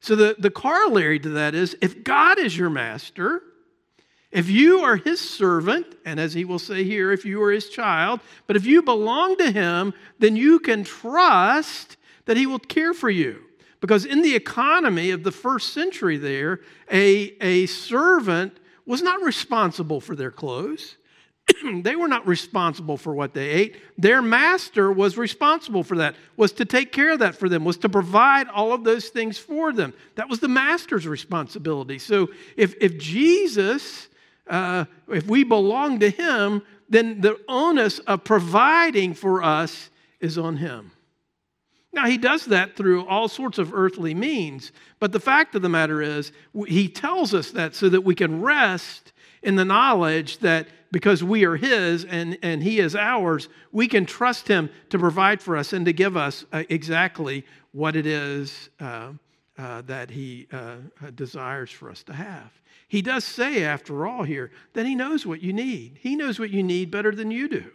So, 0.00 0.16
the, 0.16 0.36
the 0.38 0.50
corollary 0.50 1.18
to 1.20 1.28
that 1.30 1.54
is 1.54 1.76
if 1.80 2.04
God 2.04 2.38
is 2.38 2.56
your 2.58 2.68
master, 2.70 3.42
If 4.36 4.50
you 4.50 4.80
are 4.80 4.96
his 4.96 5.18
servant, 5.18 5.86
and 6.04 6.20
as 6.20 6.34
he 6.34 6.44
will 6.44 6.58
say 6.58 6.84
here, 6.84 7.10
if 7.10 7.24
you 7.24 7.42
are 7.42 7.52
his 7.52 7.70
child, 7.70 8.20
but 8.46 8.54
if 8.54 8.66
you 8.66 8.82
belong 8.82 9.36
to 9.38 9.50
him, 9.50 9.94
then 10.18 10.36
you 10.36 10.58
can 10.58 10.84
trust 10.84 11.96
that 12.26 12.36
he 12.36 12.44
will 12.44 12.58
care 12.58 12.92
for 12.92 13.08
you. 13.08 13.42
Because 13.80 14.04
in 14.04 14.22
the 14.22 14.34
economy 14.34 15.10
of 15.10 15.22
the 15.22 15.32
first 15.32 15.72
century, 15.72 16.16
there, 16.16 16.60
a, 16.90 17.36
a 17.40 17.66
servant 17.66 18.58
was 18.86 19.02
not 19.02 19.22
responsible 19.22 20.00
for 20.00 20.14
their 20.16 20.30
clothes. 20.30 20.96
they 21.82 21.94
were 21.94 22.08
not 22.08 22.26
responsible 22.26 22.96
for 22.96 23.14
what 23.14 23.34
they 23.34 23.48
ate. 23.48 23.76
Their 23.98 24.22
master 24.22 24.90
was 24.90 25.16
responsible 25.16 25.84
for 25.84 25.96
that, 25.98 26.16
was 26.36 26.52
to 26.52 26.64
take 26.64 26.92
care 26.92 27.12
of 27.12 27.20
that 27.20 27.36
for 27.36 27.48
them, 27.48 27.64
was 27.64 27.76
to 27.78 27.88
provide 27.88 28.48
all 28.48 28.72
of 28.72 28.84
those 28.84 29.08
things 29.08 29.38
for 29.38 29.72
them. 29.72 29.92
That 30.16 30.28
was 30.28 30.40
the 30.40 30.48
master's 30.48 31.06
responsibility. 31.06 31.98
So 31.98 32.30
if, 32.56 32.74
if 32.80 32.98
Jesus, 32.98 34.08
uh, 34.48 34.86
if 35.08 35.26
we 35.26 35.44
belong 35.44 36.00
to 36.00 36.10
him, 36.10 36.62
then 36.88 37.20
the 37.20 37.38
onus 37.48 37.98
of 38.00 38.24
providing 38.24 39.14
for 39.14 39.42
us 39.42 39.90
is 40.20 40.38
on 40.38 40.56
him. 40.56 40.92
Now, 41.96 42.04
he 42.06 42.18
does 42.18 42.44
that 42.44 42.76
through 42.76 43.06
all 43.06 43.26
sorts 43.26 43.56
of 43.56 43.72
earthly 43.72 44.14
means, 44.14 44.70
but 45.00 45.12
the 45.12 45.18
fact 45.18 45.54
of 45.54 45.62
the 45.62 45.70
matter 45.70 46.02
is, 46.02 46.30
he 46.68 46.88
tells 46.88 47.32
us 47.32 47.52
that 47.52 47.74
so 47.74 47.88
that 47.88 48.02
we 48.02 48.14
can 48.14 48.42
rest 48.42 49.14
in 49.42 49.56
the 49.56 49.64
knowledge 49.64 50.38
that 50.40 50.68
because 50.92 51.24
we 51.24 51.44
are 51.46 51.56
his 51.56 52.04
and, 52.04 52.36
and 52.42 52.62
he 52.62 52.80
is 52.80 52.94
ours, 52.94 53.48
we 53.72 53.88
can 53.88 54.04
trust 54.04 54.46
him 54.46 54.68
to 54.90 54.98
provide 54.98 55.40
for 55.40 55.56
us 55.56 55.72
and 55.72 55.86
to 55.86 55.92
give 55.94 56.18
us 56.18 56.44
uh, 56.52 56.64
exactly 56.68 57.46
what 57.72 57.96
it 57.96 58.04
is 58.04 58.68
uh, 58.78 59.12
uh, 59.56 59.80
that 59.82 60.10
he 60.10 60.48
uh, 60.52 60.76
desires 61.14 61.70
for 61.70 61.90
us 61.90 62.02
to 62.02 62.12
have. 62.12 62.52
He 62.88 63.00
does 63.00 63.24
say, 63.24 63.64
after 63.64 64.06
all, 64.06 64.22
here, 64.22 64.50
that 64.74 64.84
he 64.84 64.94
knows 64.94 65.24
what 65.24 65.42
you 65.42 65.54
need. 65.54 65.98
He 66.02 66.14
knows 66.14 66.38
what 66.38 66.50
you 66.50 66.62
need 66.62 66.90
better 66.90 67.12
than 67.12 67.30
you 67.30 67.48
do. 67.48 67.70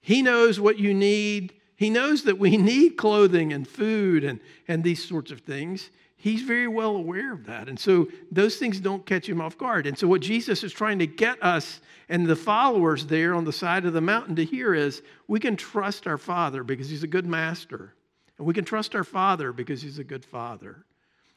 He 0.00 0.22
knows 0.22 0.60
what 0.60 0.78
you 0.78 0.94
need. 0.94 1.54
He 1.76 1.90
knows 1.90 2.24
that 2.24 2.38
we 2.38 2.56
need 2.56 2.96
clothing 2.96 3.52
and 3.52 3.66
food 3.66 4.24
and, 4.24 4.40
and 4.68 4.82
these 4.82 5.04
sorts 5.04 5.30
of 5.30 5.40
things. 5.40 5.90
He's 6.16 6.42
very 6.42 6.68
well 6.68 6.96
aware 6.96 7.34
of 7.34 7.44
that. 7.46 7.68
And 7.68 7.78
so 7.78 8.08
those 8.32 8.56
things 8.56 8.80
don't 8.80 9.04
catch 9.04 9.28
him 9.28 9.40
off 9.40 9.58
guard. 9.58 9.86
And 9.86 9.98
so, 9.98 10.08
what 10.08 10.22
Jesus 10.22 10.64
is 10.64 10.72
trying 10.72 10.98
to 11.00 11.06
get 11.06 11.42
us 11.42 11.80
and 12.08 12.26
the 12.26 12.36
followers 12.36 13.06
there 13.06 13.34
on 13.34 13.44
the 13.44 13.52
side 13.52 13.84
of 13.84 13.92
the 13.92 14.00
mountain 14.00 14.36
to 14.36 14.44
hear 14.44 14.74
is 14.74 15.02
we 15.28 15.40
can 15.40 15.56
trust 15.56 16.06
our 16.06 16.18
Father 16.18 16.62
because 16.62 16.88
he's 16.88 17.02
a 17.02 17.08
good 17.08 17.26
master. 17.26 17.94
And 18.38 18.46
we 18.46 18.54
can 18.54 18.64
trust 18.64 18.94
our 18.94 19.04
Father 19.04 19.52
because 19.52 19.82
he's 19.82 19.98
a 19.98 20.04
good 20.04 20.24
Father. 20.24 20.84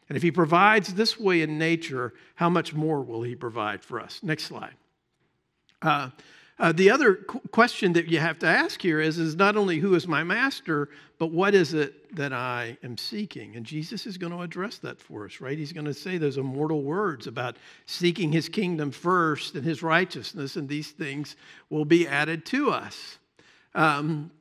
And 0.10 0.16
if 0.16 0.24
he 0.24 0.32
provides 0.32 0.94
this 0.94 1.20
way 1.20 1.42
in 1.42 1.58
nature, 1.58 2.14
how 2.36 2.50
much 2.50 2.74
more 2.74 3.02
will 3.02 3.24
he 3.24 3.36
provide 3.36 3.84
for 3.84 4.00
us? 4.00 4.22
Next 4.24 4.46
slide. 4.46 4.76
Uh, 5.82 6.10
uh, 6.60 6.72
the 6.72 6.90
other 6.90 7.16
qu- 7.16 7.40
question 7.52 7.94
that 7.94 8.08
you 8.08 8.20
have 8.20 8.40
to 8.40 8.48
ask 8.48 8.82
here 8.82 9.00
is, 9.00 9.20
is 9.20 9.36
not 9.36 9.56
only 9.56 9.78
who 9.78 9.94
is 9.94 10.08
my 10.08 10.24
master, 10.24 10.90
but 11.20 11.32
what 11.32 11.54
is 11.54 11.74
it 11.74 12.16
that 12.16 12.34
I 12.34 12.78
am 12.84 12.98
seeking? 12.98 13.56
And 13.56 13.66
Jesus 13.66 14.08
is 14.08 14.18
going 14.18 14.32
to 14.32 14.42
address 14.42 14.80
that 14.80 15.00
for 15.00 15.26
us, 15.26 15.40
right? 15.40 15.58
He's 15.58 15.72
going 15.72 15.86
to 15.86 15.94
say 15.94 16.18
those 16.18 16.38
immortal 16.38 16.82
words 16.82 17.28
about 17.28 17.58
seeking 17.86 18.32
his 18.32 18.50
kingdom 18.50 18.92
first 18.92 19.56
and 19.56 19.64
his 19.64 19.84
righteousness, 19.84 20.56
and 20.56 20.68
these 20.68 20.92
things 20.92 21.36
will 21.70 21.86
be 21.86 22.08
added 22.08 22.46
to 22.48 22.72
us. 22.72 23.20
Um, 23.76 24.32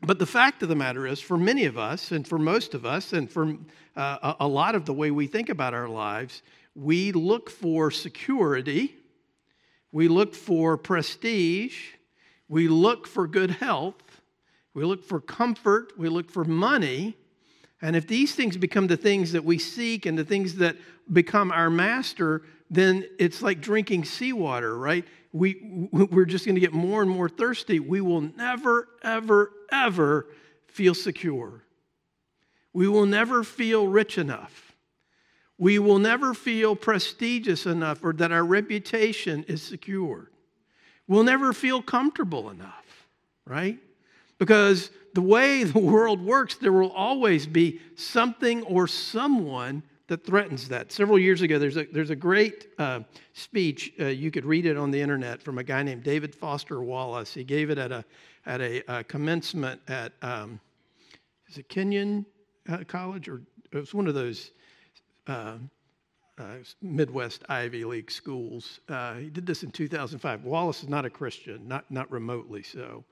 but 0.00 0.18
the 0.18 0.26
fact 0.26 0.62
of 0.62 0.68
the 0.68 0.76
matter 0.76 1.06
is, 1.06 1.20
for 1.20 1.36
many 1.36 1.64
of 1.64 1.76
us, 1.76 2.12
and 2.12 2.26
for 2.26 2.38
most 2.38 2.74
of 2.74 2.86
us, 2.86 3.12
and 3.12 3.30
for 3.30 3.56
uh, 3.96 4.34
a 4.38 4.46
lot 4.46 4.74
of 4.74 4.84
the 4.84 4.92
way 4.92 5.10
we 5.10 5.26
think 5.26 5.48
about 5.48 5.74
our 5.74 5.88
lives, 5.88 6.42
we 6.76 7.10
look 7.10 7.50
for 7.50 7.90
security 7.90 8.94
we 9.94 10.08
look 10.08 10.34
for 10.34 10.76
prestige. 10.76 11.92
We 12.48 12.66
look 12.66 13.06
for 13.06 13.28
good 13.28 13.52
health. 13.52 14.20
We 14.74 14.84
look 14.84 15.04
for 15.04 15.20
comfort. 15.20 15.92
We 15.96 16.08
look 16.08 16.28
for 16.28 16.44
money. 16.44 17.16
And 17.80 17.94
if 17.94 18.08
these 18.08 18.34
things 18.34 18.56
become 18.56 18.88
the 18.88 18.96
things 18.96 19.30
that 19.30 19.44
we 19.44 19.56
seek 19.56 20.04
and 20.04 20.18
the 20.18 20.24
things 20.24 20.56
that 20.56 20.74
become 21.12 21.52
our 21.52 21.70
master, 21.70 22.42
then 22.68 23.04
it's 23.20 23.40
like 23.40 23.60
drinking 23.60 24.06
seawater, 24.06 24.76
right? 24.76 25.04
We, 25.32 25.88
we're 25.92 26.24
just 26.24 26.44
going 26.44 26.56
to 26.56 26.60
get 26.60 26.72
more 26.72 27.00
and 27.00 27.10
more 27.10 27.28
thirsty. 27.28 27.78
We 27.78 28.00
will 28.00 28.22
never, 28.22 28.88
ever, 29.00 29.52
ever 29.70 30.26
feel 30.66 30.94
secure. 30.94 31.62
We 32.72 32.88
will 32.88 33.06
never 33.06 33.44
feel 33.44 33.86
rich 33.86 34.18
enough. 34.18 34.73
We 35.58 35.78
will 35.78 35.98
never 35.98 36.34
feel 36.34 36.74
prestigious 36.74 37.66
enough 37.66 38.02
or 38.02 38.12
that 38.14 38.32
our 38.32 38.44
reputation 38.44 39.44
is 39.44 39.62
secure. 39.62 40.30
We'll 41.06 41.24
never 41.24 41.52
feel 41.52 41.82
comfortable 41.82 42.50
enough, 42.50 43.08
right? 43.46 43.78
Because 44.38 44.90
the 45.14 45.20
way 45.20 45.64
the 45.64 45.78
world 45.78 46.20
works, 46.20 46.56
there 46.56 46.72
will 46.72 46.92
always 46.92 47.46
be 47.46 47.80
something 47.94 48.62
or 48.64 48.86
someone 48.86 49.82
that 50.06 50.24
threatens 50.24 50.68
that. 50.68 50.92
Several 50.92 51.18
years 51.18 51.40
ago, 51.40 51.58
there's 51.58 51.78
a, 51.78 51.84
there's 51.84 52.10
a 52.10 52.16
great 52.16 52.68
uh, 52.78 53.00
speech. 53.32 53.92
Uh, 53.98 54.06
you 54.06 54.30
could 54.30 54.44
read 54.44 54.66
it 54.66 54.76
on 54.76 54.90
the 54.90 55.00
internet 55.00 55.42
from 55.42 55.58
a 55.58 55.64
guy 55.64 55.82
named 55.82 56.02
David 56.02 56.34
Foster 56.34 56.82
Wallace. 56.82 57.32
He 57.32 57.42
gave 57.42 57.70
it 57.70 57.78
at 57.78 57.90
a, 57.90 58.04
at 58.44 58.60
a, 58.60 58.82
a 58.98 59.04
commencement 59.04 59.80
at, 59.88 60.12
um, 60.20 60.60
is 61.48 61.56
it 61.56 61.68
Kenyon 61.70 62.26
uh, 62.68 62.84
College? 62.86 63.28
Or 63.28 63.40
it 63.72 63.78
was 63.78 63.94
one 63.94 64.06
of 64.06 64.14
those 64.14 64.50
uh, 65.26 65.54
uh, 66.38 66.44
Midwest 66.82 67.44
Ivy 67.48 67.84
League 67.84 68.10
schools. 68.10 68.80
Uh, 68.88 69.14
he 69.14 69.30
did 69.30 69.46
this 69.46 69.62
in 69.62 69.70
2005. 69.70 70.44
Wallace 70.44 70.82
is 70.82 70.88
not 70.88 71.04
a 71.04 71.10
Christian, 71.10 71.68
not, 71.68 71.90
not 71.90 72.10
remotely 72.10 72.62
so. 72.62 73.04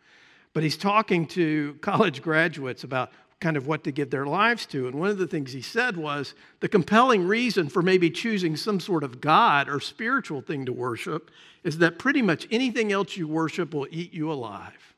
But 0.52 0.62
he's 0.62 0.76
talking 0.76 1.26
to 1.28 1.74
college 1.80 2.20
graduates 2.20 2.84
about 2.84 3.10
kind 3.40 3.56
of 3.56 3.66
what 3.66 3.84
to 3.84 3.90
give 3.92 4.10
their 4.10 4.26
lives 4.26 4.66
to. 4.66 4.86
And 4.86 4.98
one 4.98 5.10
of 5.10 5.18
the 5.18 5.26
things 5.26 5.52
he 5.52 5.62
said 5.62 5.96
was 5.96 6.34
the 6.60 6.68
compelling 6.68 7.26
reason 7.26 7.68
for 7.68 7.82
maybe 7.82 8.08
choosing 8.08 8.56
some 8.56 8.78
sort 8.78 9.02
of 9.02 9.20
God 9.20 9.68
or 9.68 9.80
spiritual 9.80 10.40
thing 10.40 10.64
to 10.66 10.72
worship 10.72 11.30
is 11.64 11.78
that 11.78 11.98
pretty 11.98 12.22
much 12.22 12.46
anything 12.50 12.92
else 12.92 13.16
you 13.16 13.26
worship 13.26 13.74
will 13.74 13.88
eat 13.90 14.14
you 14.14 14.30
alive. 14.30 14.94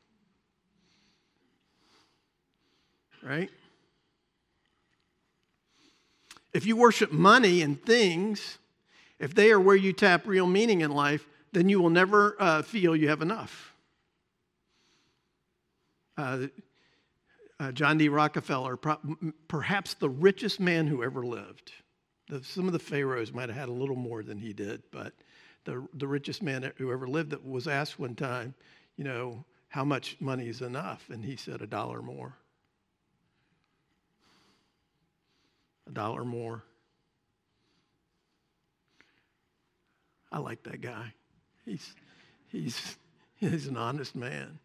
Right? 3.23 3.49
If 6.55 6.65
you 6.65 6.77
worship 6.77 7.11
money 7.11 7.61
and 7.63 7.83
things, 7.83 8.59
if 9.19 9.35
they 9.35 9.51
are 9.51 9.59
where 9.59 9.75
you 9.75 9.91
tap 9.91 10.25
real 10.25 10.47
meaning 10.47 10.79
in 10.79 10.91
life, 10.91 11.27
then 11.51 11.67
you 11.67 11.81
will 11.81 11.89
never 11.89 12.37
uh, 12.39 12.61
feel 12.61 12.95
you 12.95 13.09
have 13.09 13.21
enough. 13.21 13.73
Uh, 16.17 16.47
uh, 17.59 17.73
John 17.73 17.97
D. 17.97 18.07
Rockefeller, 18.07 18.79
perhaps 19.49 19.95
the 19.95 20.09
richest 20.09 20.61
man 20.61 20.87
who 20.87 21.03
ever 21.03 21.25
lived. 21.25 21.73
The, 22.29 22.41
some 22.41 22.67
of 22.67 22.71
the 22.71 22.79
pharaohs 22.79 23.33
might 23.33 23.49
have 23.49 23.57
had 23.57 23.67
a 23.67 23.73
little 23.73 23.97
more 23.97 24.23
than 24.23 24.37
he 24.37 24.53
did, 24.53 24.81
but 24.91 25.11
the, 25.65 25.85
the 25.95 26.07
richest 26.07 26.41
man 26.41 26.71
who 26.77 26.89
ever 26.89 27.05
lived 27.05 27.31
that 27.31 27.45
was 27.45 27.67
asked 27.67 27.99
one 27.99 28.15
time, 28.15 28.53
you 28.95 29.03
know, 29.03 29.43
how 29.67 29.83
much 29.83 30.15
money 30.21 30.47
is 30.47 30.61
enough? 30.61 31.09
And 31.09 31.25
he 31.25 31.35
said, 31.35 31.61
a 31.61 31.67
dollar 31.67 32.01
more. 32.01 32.37
A 35.87 35.91
dollar 35.91 36.25
more. 36.25 36.63
I 40.31 40.39
like 40.39 40.63
that 40.63 40.81
guy. 40.81 41.13
He's, 41.65 41.95
he's, 42.47 42.97
he's 43.35 43.67
an 43.67 43.77
honest 43.77 44.15
man. 44.15 44.59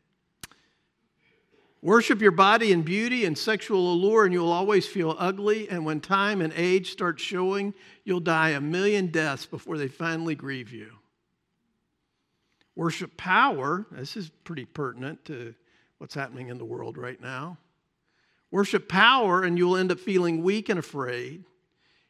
Worship 1.83 2.21
your 2.21 2.33
body 2.33 2.73
in 2.73 2.83
beauty 2.83 3.25
and 3.25 3.39
sexual 3.39 3.93
allure, 3.93 4.25
and 4.27 4.35
you'll 4.35 4.53
always 4.53 4.87
feel 4.87 5.17
ugly. 5.19 5.69
And 5.71 5.87
when 5.87 6.01
time 6.01 6.43
and 6.43 6.53
age 6.55 6.91
start 6.91 7.19
showing, 7.19 7.73
you'll 8.05 8.21
die 8.21 8.51
a 8.51 8.61
million 8.61 9.07
deaths 9.07 9.47
before 9.47 9.79
they 9.79 9.89
finally 9.89 10.35
grieve 10.35 10.73
you. 10.73 10.91
Worship 12.75 13.17
power. 13.17 13.87
This 13.93 14.17
is 14.17 14.31
pretty 14.45 14.67
pertinent 14.67 15.25
to 15.27 15.55
what's 15.99 16.15
happening 16.15 16.49
in 16.49 16.59
the 16.59 16.65
world 16.65 16.99
right 16.99 17.21
now. 17.21 17.57
Worship 18.51 18.89
power, 18.89 19.43
and 19.43 19.57
you'll 19.57 19.77
end 19.77 19.93
up 19.93 20.01
feeling 20.01 20.43
weak 20.43 20.69
and 20.69 20.79
afraid. 20.79 21.45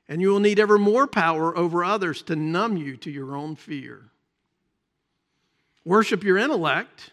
And 0.09 0.21
you 0.21 0.29
will 0.29 0.41
need 0.41 0.59
ever 0.59 0.79
more 0.79 1.07
power 1.07 1.57
over 1.57 1.85
others 1.85 2.23
to 2.23 2.37
numb 2.37 2.77
you 2.77 2.97
to 2.99 3.11
your 3.11 3.37
own 3.37 3.57
fear. 3.57 4.11
Worship 5.85 6.25
your 6.25 6.37
intellect, 6.37 7.13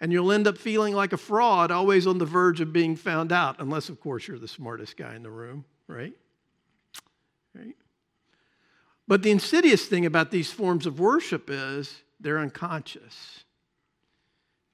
and 0.00 0.12
you'll 0.12 0.32
end 0.32 0.46
up 0.46 0.58
feeling 0.58 0.94
like 0.94 1.12
a 1.12 1.16
fraud, 1.16 1.70
always 1.70 2.06
on 2.06 2.18
the 2.18 2.26
verge 2.26 2.60
of 2.60 2.72
being 2.72 2.94
found 2.94 3.32
out, 3.32 3.56
unless, 3.58 3.88
of 3.88 4.00
course, 4.00 4.28
you're 4.28 4.38
the 4.38 4.48
smartest 4.48 4.96
guy 4.96 5.14
in 5.14 5.22
the 5.22 5.30
room, 5.30 5.64
right? 5.86 6.12
Right? 7.54 7.76
But 9.08 9.22
the 9.22 9.30
insidious 9.30 9.86
thing 9.86 10.06
about 10.06 10.30
these 10.30 10.52
forms 10.52 10.86
of 10.86 11.00
worship 11.00 11.50
is 11.50 12.02
they're 12.20 12.38
unconscious, 12.38 13.44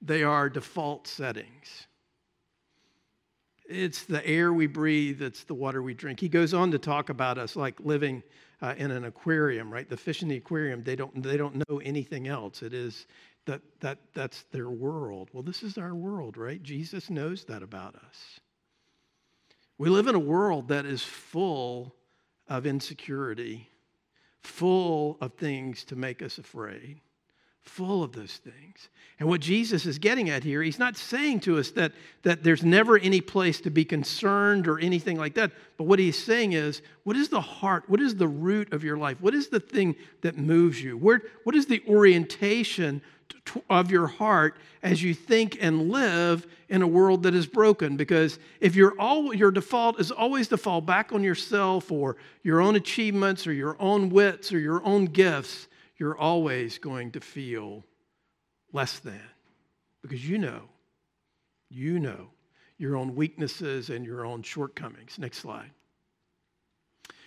they 0.01 0.23
are 0.23 0.49
default 0.49 1.07
settings. 1.07 1.86
It's 3.69 4.05
the 4.05 4.25
air 4.25 4.53
we 4.53 4.67
breathe, 4.67 5.21
it's 5.21 5.43
the 5.43 5.53
water 5.53 5.81
we 5.81 5.93
drink. 5.93 6.19
He 6.19 6.29
goes 6.29 6.53
on 6.53 6.71
to 6.71 6.79
talk 6.79 7.09
about 7.09 7.37
us 7.37 7.55
like 7.55 7.79
living 7.79 8.23
uh, 8.61 8.73
in 8.77 8.91
an 8.91 9.05
aquarium, 9.05 9.71
right? 9.71 9.87
The 9.89 9.97
fish 9.97 10.21
in 10.21 10.29
the 10.29 10.37
aquarium, 10.37 10.83
they 10.83 10.95
don't, 10.95 11.21
they 11.21 11.37
don't 11.37 11.63
know 11.69 11.79
anything 11.79 12.27
else. 12.27 12.63
It 12.63 12.73
is 12.73 13.05
that, 13.45 13.61
that 13.81 13.99
that's 14.13 14.43
their 14.51 14.69
world. 14.69 15.29
Well, 15.33 15.43
this 15.43 15.63
is 15.63 15.77
our 15.77 15.95
world, 15.95 16.37
right? 16.37 16.61
Jesus 16.61 17.09
knows 17.09 17.43
that 17.45 17.63
about 17.63 17.95
us. 17.95 18.39
We 19.77 19.89
live 19.89 20.07
in 20.07 20.15
a 20.15 20.19
world 20.19 20.69
that 20.69 20.85
is 20.85 21.03
full 21.03 21.93
of 22.47 22.65
insecurity, 22.65 23.69
full 24.41 25.17
of 25.21 25.33
things 25.33 25.83
to 25.85 25.95
make 25.95 26.21
us 26.21 26.37
afraid 26.37 26.99
full 27.67 28.03
of 28.03 28.13
those 28.13 28.37
things. 28.37 28.89
And 29.19 29.27
what 29.27 29.41
Jesus 29.41 29.87
is 29.87 29.97
getting 29.97 30.29
at 30.29 30.43
here, 30.43 30.61
he's 30.61 30.77
not 30.77 30.95
saying 30.95 31.39
to 31.41 31.57
us 31.57 31.71
that, 31.71 31.91
that 32.21 32.43
there's 32.43 32.63
never 32.63 32.99
any 32.99 33.19
place 33.19 33.59
to 33.61 33.71
be 33.71 33.83
concerned 33.83 34.67
or 34.67 34.79
anything 34.79 35.17
like 35.17 35.33
that. 35.35 35.51
But 35.75 35.85
what 35.85 35.97
he's 35.97 36.21
saying 36.21 36.53
is, 36.53 36.83
what 37.03 37.15
is 37.15 37.29
the 37.29 37.41
heart? 37.41 37.85
What 37.87 37.99
is 37.99 38.15
the 38.15 38.27
root 38.27 38.73
of 38.73 38.83
your 38.83 38.97
life? 38.97 39.17
What 39.19 39.33
is 39.33 39.47
the 39.47 39.59
thing 39.59 39.95
that 40.21 40.37
moves 40.37 40.81
you? 40.83 40.97
Where, 40.97 41.23
what 41.43 41.55
is 41.55 41.65
the 41.65 41.81
orientation 41.87 43.01
of 43.69 43.89
your 43.89 44.07
heart 44.07 44.57
as 44.83 45.01
you 45.01 45.15
think 45.15 45.57
and 45.59 45.89
live 45.89 46.45
in 46.69 46.83
a 46.83 46.87
world 46.87 47.23
that 47.23 47.33
is 47.33 47.47
broken? 47.47 47.97
Because 47.97 48.37
if 48.59 48.75
you're 48.75 48.93
all, 48.99 49.33
your 49.33 49.49
default 49.49 49.99
is 49.99 50.11
always 50.11 50.47
to 50.49 50.57
fall 50.57 50.79
back 50.79 51.11
on 51.11 51.23
yourself 51.23 51.91
or 51.91 52.17
your 52.43 52.61
own 52.61 52.75
achievements 52.75 53.47
or 53.47 53.53
your 53.53 53.75
own 53.79 54.09
wits 54.09 54.53
or 54.53 54.59
your 54.59 54.85
own 54.85 55.05
gifts, 55.05 55.67
you're 55.97 56.17
always 56.17 56.77
going 56.77 57.11
to 57.11 57.19
feel 57.19 57.83
less 58.73 58.99
than 58.99 59.21
because 60.01 60.27
you 60.27 60.37
know, 60.37 60.61
you 61.69 61.99
know 61.99 62.29
your 62.77 62.95
own 62.95 63.15
weaknesses 63.15 63.89
and 63.89 64.05
your 64.05 64.25
own 64.25 64.43
shortcomings. 64.43 65.17
Next 65.17 65.39
slide. 65.39 65.71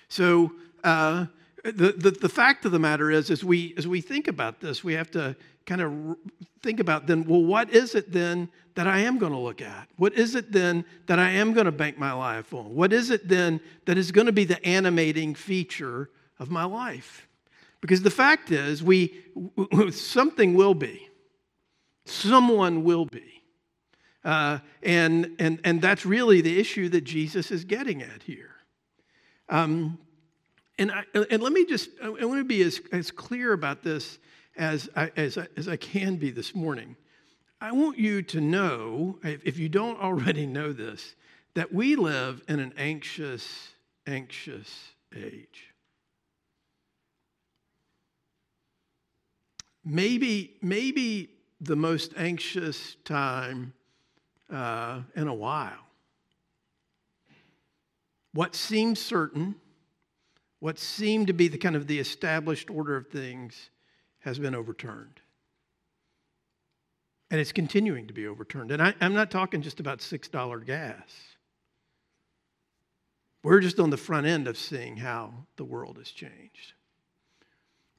So, 0.08 0.52
uh, 0.84 1.26
the, 1.62 1.92
the, 1.92 2.10
the 2.10 2.28
fact 2.28 2.64
of 2.64 2.72
the 2.72 2.78
matter 2.78 3.10
is, 3.10 3.30
as 3.30 3.44
we, 3.44 3.74
as 3.76 3.86
we 3.86 4.00
think 4.00 4.28
about 4.28 4.60
this, 4.60 4.82
we 4.82 4.94
have 4.94 5.10
to 5.10 5.36
kind 5.66 5.82
of 5.82 6.16
think 6.62 6.80
about 6.80 7.06
then, 7.06 7.24
well, 7.24 7.42
what 7.42 7.70
is 7.70 7.94
it 7.94 8.10
then 8.10 8.48
that 8.76 8.86
I 8.86 9.00
am 9.00 9.18
going 9.18 9.32
to 9.32 9.38
look 9.38 9.60
at? 9.60 9.88
What 9.96 10.14
is 10.14 10.34
it 10.34 10.52
then 10.52 10.84
that 11.06 11.18
I 11.18 11.30
am 11.32 11.52
going 11.52 11.66
to 11.66 11.72
bank 11.72 11.98
my 11.98 12.12
life 12.12 12.54
on? 12.54 12.74
What 12.74 12.92
is 12.92 13.10
it 13.10 13.28
then 13.28 13.60
that 13.84 13.98
is 13.98 14.10
going 14.10 14.26
to 14.26 14.32
be 14.32 14.44
the 14.44 14.64
animating 14.64 15.34
feature 15.34 16.08
of 16.38 16.50
my 16.50 16.64
life? 16.64 17.28
Because 17.80 18.02
the 18.02 18.10
fact 18.10 18.50
is, 18.50 18.82
we, 18.82 19.14
something 19.90 20.54
will 20.54 20.74
be. 20.74 21.08
Someone 22.04 22.84
will 22.84 23.06
be. 23.06 23.42
Uh, 24.22 24.58
and, 24.82 25.36
and, 25.38 25.60
and 25.64 25.80
that's 25.80 26.04
really 26.04 26.40
the 26.40 26.60
issue 26.60 26.88
that 26.90 27.04
Jesus 27.04 27.50
is 27.50 27.64
getting 27.64 28.02
at 28.02 28.22
here. 28.22 28.54
Um, 29.48 29.98
and, 30.78 30.92
I, 30.92 31.04
and 31.30 31.42
let 31.42 31.52
me 31.52 31.64
just, 31.64 31.90
I 32.02 32.08
want 32.08 32.40
to 32.40 32.44
be 32.44 32.62
as, 32.62 32.80
as 32.92 33.10
clear 33.10 33.52
about 33.52 33.82
this 33.82 34.18
as 34.56 34.88
I, 34.94 35.10
as, 35.16 35.38
I, 35.38 35.46
as 35.56 35.68
I 35.68 35.76
can 35.76 36.16
be 36.16 36.30
this 36.30 36.54
morning. 36.54 36.96
I 37.60 37.72
want 37.72 37.98
you 37.98 38.22
to 38.22 38.40
know, 38.40 39.18
if 39.22 39.58
you 39.58 39.68
don't 39.68 40.00
already 40.00 40.46
know 40.46 40.72
this, 40.72 41.14
that 41.54 41.72
we 41.72 41.96
live 41.96 42.42
in 42.48 42.60
an 42.60 42.72
anxious, 42.76 43.72
anxious 44.06 44.92
age. 45.14 45.69
Maybe, 49.84 50.56
maybe 50.62 51.30
the 51.60 51.76
most 51.76 52.12
anxious 52.16 52.96
time 53.04 53.72
uh, 54.50 55.02
in 55.14 55.28
a 55.28 55.34
while. 55.34 55.86
What 58.32 58.54
seemed 58.54 58.96
certain, 58.96 59.56
what 60.60 60.78
seemed 60.78 61.26
to 61.26 61.32
be 61.32 61.48
the 61.48 61.58
kind 61.58 61.76
of 61.76 61.86
the 61.86 61.98
established 61.98 62.70
order 62.70 62.96
of 62.96 63.08
things, 63.08 63.70
has 64.20 64.38
been 64.38 64.54
overturned. 64.54 65.20
And 67.30 67.40
it's 67.40 67.52
continuing 67.52 68.06
to 68.08 68.14
be 68.14 68.26
overturned. 68.26 68.70
And 68.70 68.82
I, 68.82 68.94
am 69.00 69.14
not 69.14 69.30
talking 69.30 69.62
just 69.62 69.80
about 69.80 70.00
$6 70.00 70.66
gas. 70.66 70.96
We're 73.42 73.60
just 73.60 73.80
on 73.80 73.90
the 73.90 73.96
front 73.96 74.26
end 74.26 74.48
of 74.48 74.58
seeing 74.58 74.96
how 74.98 75.32
the 75.56 75.64
world 75.64 75.96
has 75.96 76.10
changed. 76.10 76.74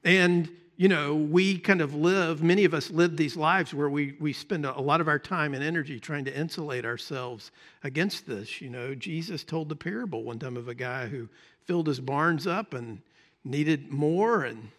And 0.04 0.48
you 0.82 0.88
know, 0.88 1.14
we 1.14 1.58
kind 1.58 1.80
of 1.80 1.94
live, 1.94 2.42
many 2.42 2.64
of 2.64 2.74
us 2.74 2.90
live 2.90 3.16
these 3.16 3.36
lives 3.36 3.72
where 3.72 3.88
we, 3.88 4.16
we 4.18 4.32
spend 4.32 4.66
a, 4.66 4.80
lot 4.80 5.00
of 5.00 5.06
our 5.06 5.16
time 5.16 5.54
and 5.54 5.62
energy 5.62 6.00
trying 6.00 6.24
to 6.24 6.36
insulate 6.36 6.84
ourselves 6.84 7.52
against 7.84 8.26
this. 8.26 8.60
You 8.60 8.68
know, 8.68 8.92
Jesus 8.92 9.44
told 9.44 9.68
the 9.68 9.76
parable 9.76 10.24
one 10.24 10.40
time 10.40 10.56
of 10.56 10.66
a 10.66 10.74
guy 10.74 11.06
who 11.06 11.28
filled 11.66 11.86
his 11.86 12.00
barns 12.00 12.48
up 12.48 12.74
and 12.74 13.00
needed 13.44 13.92
more 13.92 14.42
and 14.42 14.70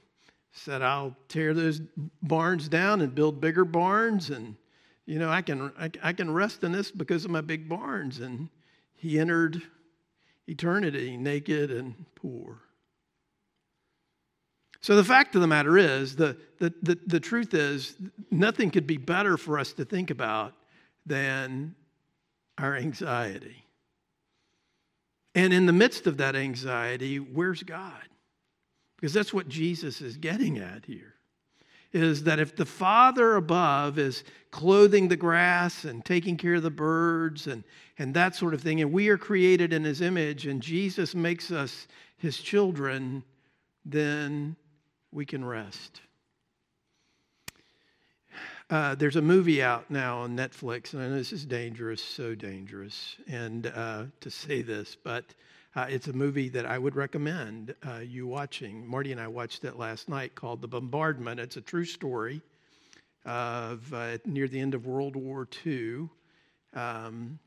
said, 0.51 0.81
I'll 0.81 1.15
tear 1.29 1.53
those 1.53 1.79
barns 2.21 2.67
down 2.67 2.99
and 2.99 3.15
build 3.15 3.39
bigger 3.39 3.63
barns. 3.63 4.29
And, 4.29 4.57
you 5.05 5.19
know, 5.19 5.29
I 5.29 5.41
can, 5.41 5.71
I, 5.79 5.89
I 6.03 6.11
can 6.11 6.33
rest 6.33 6.65
in 6.65 6.73
this 6.73 6.91
because 6.91 7.23
of 7.23 7.31
my 7.31 7.39
big 7.39 7.69
barns. 7.69 8.19
And 8.19 8.49
he 8.93 9.21
entered 9.21 9.61
eternity 10.47 11.15
naked 11.15 11.71
and 11.71 11.95
poor. 12.15 12.62
So 14.83 14.97
the 14.97 15.03
fact 15.03 15.33
of 15.35 15.39
the 15.39 15.47
matter 15.47 15.77
is, 15.77 16.17
the, 16.17 16.35
the, 16.59 16.73
the, 16.81 16.99
the, 17.07 17.19
truth 17.21 17.53
is, 17.53 17.95
nothing 18.29 18.69
could 18.69 18.85
be 18.85 18.97
better 18.97 19.37
for 19.37 19.57
us 19.57 19.71
to 19.73 19.85
think 19.85 20.11
about 20.11 20.53
than 21.05 21.73
our 22.57 22.75
anxiety. 22.75 23.63
And 25.35 25.53
in 25.53 25.67
the 25.67 25.73
midst 25.73 26.05
of 26.05 26.17
that 26.17 26.35
anxiety, 26.35 27.15
where's 27.17 27.63
God? 27.63 28.01
Because 28.97 29.13
that's 29.13 29.33
what 29.33 29.47
Jesus 29.47 30.01
is 30.01 30.17
getting 30.17 30.57
at 30.57 30.83
here. 30.85 31.13
Is 31.93 32.23
that 32.23 32.41
if 32.41 32.53
the 32.53 32.65
Father 32.65 33.37
above 33.37 33.97
is 33.97 34.25
clothing 34.51 35.07
the 35.07 35.15
grass 35.15 35.85
and 35.85 36.03
taking 36.03 36.35
care 36.35 36.55
of 36.55 36.63
the 36.63 36.69
birds 36.69 37.47
and, 37.47 37.63
and 37.97 38.13
that 38.15 38.35
sort 38.35 38.53
of 38.53 38.59
thing, 38.59 38.81
and 38.81 38.91
we 38.91 39.07
are 39.07 39.17
created 39.17 39.71
in 39.71 39.85
His 39.85 40.01
image, 40.01 40.45
and 40.45 40.61
Jesus 40.61 41.15
makes 41.15 41.51
us 41.51 41.87
His 42.17 42.37
children, 42.37 43.23
then 43.85 44.57
we 45.13 45.25
can 45.25 45.45
rest. 45.45 46.01
Uh, 48.69 48.95
there's 48.95 49.15
a 49.15 49.21
movie 49.21 49.61
out 49.61 49.91
now 49.91 50.19
on 50.19 50.35
Netflix, 50.35 50.93
and 50.93 51.03
I 51.03 51.07
know 51.07 51.15
this 51.15 51.31
is 51.31 51.45
dangerous, 51.45 52.01
so 52.01 52.33
dangerous, 52.33 53.17
and 53.27 53.67
uh, 53.67 54.05
to 54.21 54.31
say 54.31 54.61
this, 54.61 54.95
but 54.95 55.25
uh, 55.75 55.85
it's 55.89 56.07
a 56.07 56.13
movie 56.13 56.49
that 56.49 56.65
I 56.65 56.77
would 56.79 56.95
recommend 56.95 57.75
uh, 57.87 57.99
you 57.99 58.25
watching. 58.25 58.87
Marty 58.87 59.11
and 59.11 59.21
I 59.21 59.27
watched 59.27 59.63
it 59.65 59.77
last 59.77 60.09
night 60.09 60.33
called 60.33 60.61
The 60.61 60.67
Bombardment. 60.67 61.39
It's 61.39 61.57
a 61.57 61.61
true 61.61 61.85
story 61.85 62.41
of 63.25 63.93
uh, 63.93 64.17
near 64.25 64.47
the 64.47 64.59
end 64.59 64.73
of 64.73 64.87
World 64.87 65.15
War 65.15 65.47
II. 65.65 66.09
Um, 66.73 67.37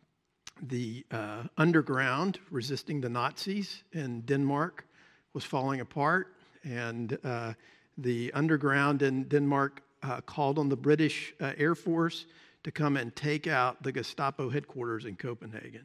the 0.63 1.05
uh, 1.11 1.45
underground 1.59 2.39
resisting 2.51 3.01
the 3.01 3.09
Nazis 3.09 3.83
in 3.93 4.21
Denmark 4.23 4.87
was 5.35 5.45
falling 5.45 5.81
apart 5.81 6.36
and 6.67 7.19
uh, 7.25 7.55
the 7.97 8.33
underground 8.33 9.03
in 9.03 9.25
Denmark 9.25 9.83
uh, 10.03 10.21
called 10.21 10.59
on 10.59 10.69
the 10.69 10.77
British 10.77 11.33
uh, 11.41 11.53
Air 11.57 11.75
Force 11.75 12.27
to 12.65 12.71
come 12.71 12.97
and 12.97 13.15
take 13.15 13.47
out 13.47 13.83
the 13.83 13.93
Gestapo 13.93 14.51
headquarters 14.51 15.05
in 15.05 15.17
Copenhagen. 15.17 15.85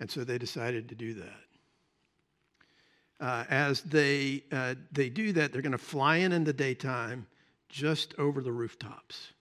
And 0.00 0.10
so 0.10 0.24
they 0.24 0.38
decided 0.38 0.88
to 0.88 0.94
do 0.94 1.14
that. 1.14 1.44
Uh, 3.20 3.44
as 3.50 3.82
they, 3.82 4.42
uh, 4.50 4.74
they 4.92 5.10
do 5.10 5.32
that, 5.32 5.52
they're 5.52 5.62
going 5.62 5.72
to 5.72 5.78
fly 5.78 6.16
in 6.16 6.32
in 6.32 6.42
the 6.42 6.52
daytime 6.52 7.26
just 7.68 8.14
over 8.18 8.40
the 8.40 8.50
rooftops. 8.50 9.32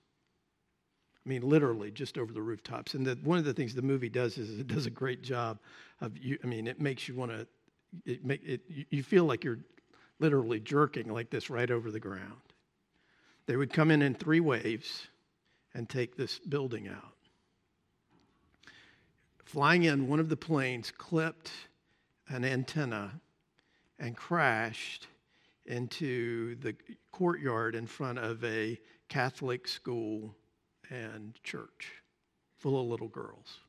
I 1.26 1.30
mean, 1.30 1.48
literally 1.48 1.92
just 1.92 2.18
over 2.18 2.34
the 2.34 2.42
rooftops. 2.42 2.94
And 2.94 3.06
the, 3.06 3.18
one 3.24 3.38
of 3.38 3.46
the 3.46 3.54
things 3.54 3.74
the 3.74 3.82
movie 3.82 4.10
does 4.10 4.38
is 4.38 4.60
it 4.60 4.68
does 4.68 4.86
a 4.86 4.90
great 4.90 5.24
job 5.24 5.60
of 6.02 6.18
you. 6.18 6.38
I 6.44 6.48
mean, 6.48 6.68
it 6.68 6.80
makes 6.80 7.08
you 7.08 7.16
want 7.16 7.32
to. 7.32 7.48
It 8.06 8.24
make 8.24 8.44
it. 8.44 8.62
You 8.90 9.02
feel 9.02 9.26
like 9.26 9.44
you're 9.44 9.60
literally 10.20 10.60
jerking 10.60 11.12
like 11.12 11.30
this 11.30 11.50
right 11.50 11.70
over 11.72 11.92
the 11.92 12.00
ground. 12.00 12.42
They 13.46 13.56
would 13.56 13.74
come 13.74 13.90
in 13.92 14.02
in 14.02 14.14
three 14.14 14.40
waves 14.40 15.08
and 15.74 15.90
take 15.90 16.16
this 16.16 16.40
building 16.40 16.88
out. 16.88 17.16
Flying 19.46 19.84
in, 19.84 20.08
one 20.08 20.20
of 20.20 20.30
the 20.30 20.38
planes 20.38 20.92
clipped 20.92 21.52
an 22.28 22.46
antenna 22.46 23.20
and 23.98 24.16
crashed 24.16 25.08
into 25.66 26.56
the 26.56 26.76
courtyard 27.12 27.76
in 27.76 27.88
front 27.88 28.20
of 28.20 28.44
a 28.44 28.80
Catholic 29.08 29.68
school 29.68 30.36
and 30.90 31.34
church 31.44 31.92
full 32.58 32.80
of 32.80 32.88
little 32.88 33.08
girls. 33.08 33.60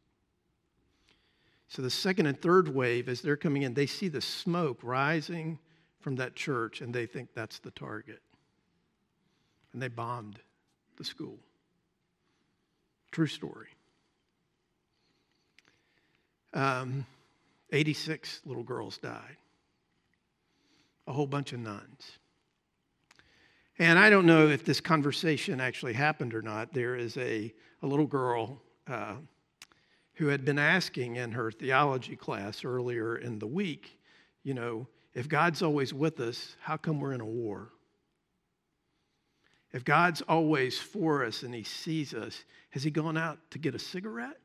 So 1.68 1.82
the 1.82 1.90
second 1.90 2.26
and 2.26 2.40
third 2.40 2.68
wave, 2.68 3.08
as 3.08 3.20
they're 3.20 3.36
coming 3.36 3.62
in, 3.62 3.74
they 3.74 3.86
see 3.86 4.08
the 4.08 4.20
smoke 4.20 4.80
rising 4.82 5.58
from 6.00 6.16
that 6.16 6.34
church 6.34 6.80
and 6.80 6.92
they 6.94 7.06
think 7.06 7.30
that's 7.34 7.58
the 7.58 7.70
target. 7.70 8.20
And 9.72 9.80
they 9.80 9.88
bombed 9.88 10.40
the 10.96 11.04
school. 11.04 11.38
True 13.12 13.26
story. 13.26 13.68
um, 16.54 17.06
86 17.72 18.40
little 18.44 18.62
girls 18.62 18.98
died, 18.98 19.36
a 21.06 21.12
whole 21.12 21.26
bunch 21.26 21.52
of 21.52 21.60
nuns. 21.60 22.18
And 23.78 23.98
I 23.98 24.10
don't 24.10 24.26
know 24.26 24.48
if 24.48 24.64
this 24.64 24.80
conversation 24.80 25.60
actually 25.60 25.94
happened 25.94 26.34
or 26.34 26.42
not. 26.42 26.74
There 26.74 26.96
is 26.96 27.16
a, 27.16 27.52
a 27.82 27.86
little 27.86 28.06
girl 28.06 28.60
uh, 28.86 29.14
who 30.14 30.26
had 30.26 30.44
been 30.44 30.58
asking 30.58 31.16
in 31.16 31.32
her 31.32 31.50
theology 31.50 32.16
class 32.16 32.64
earlier 32.64 33.16
in 33.16 33.38
the 33.38 33.46
week, 33.46 33.98
you 34.42 34.52
know, 34.52 34.86
if 35.14 35.28
God's 35.28 35.62
always 35.62 35.92
with 35.92 36.20
us, 36.20 36.56
how 36.60 36.76
come 36.76 37.00
we're 37.00 37.12
in 37.12 37.20
a 37.20 37.26
war? 37.26 37.70
If 39.72 39.84
God's 39.84 40.22
always 40.22 40.78
for 40.78 41.24
us 41.24 41.42
and 41.42 41.54
He 41.54 41.62
sees 41.62 42.14
us, 42.14 42.44
has 42.70 42.82
He 42.82 42.90
gone 42.90 43.16
out 43.16 43.38
to 43.50 43.58
get 43.58 43.74
a 43.74 43.78
cigarette? 43.78 44.40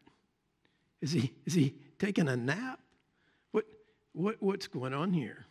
Is 1.02 1.12
He, 1.12 1.34
is 1.46 1.54
he 1.54 1.76
taking 2.00 2.28
a 2.28 2.36
nap? 2.36 2.80
What, 3.52 3.66
what, 4.14 4.36
what's 4.40 4.68
going 4.68 4.94
on 4.94 5.14
here? 5.14 5.46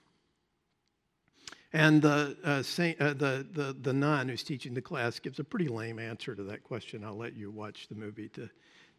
And 1.73 2.01
the, 2.01 2.37
uh, 2.45 2.63
saint, 2.63 3.01
uh, 3.01 3.15
the, 3.15 3.45
the, 3.51 3.77
the 3.81 3.93
nun 3.93 4.29
who's 4.29 4.45
teaching 4.45 4.75
the 4.75 4.81
class 4.81 5.19
gives 5.19 5.41
a 5.41 5.45
pretty 5.45 5.67
lame 5.67 5.99
answer 5.99 6.35
to 6.37 6.45
that 6.45 6.63
question. 6.63 7.03
I'll 7.03 7.17
let 7.17 7.35
you 7.35 7.51
watch 7.51 7.89
the 7.89 7.97
movie 7.97 8.29
to, 8.31 8.49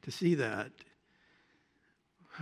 to 0.02 0.12
see 0.12 0.36
that. 0.36 0.72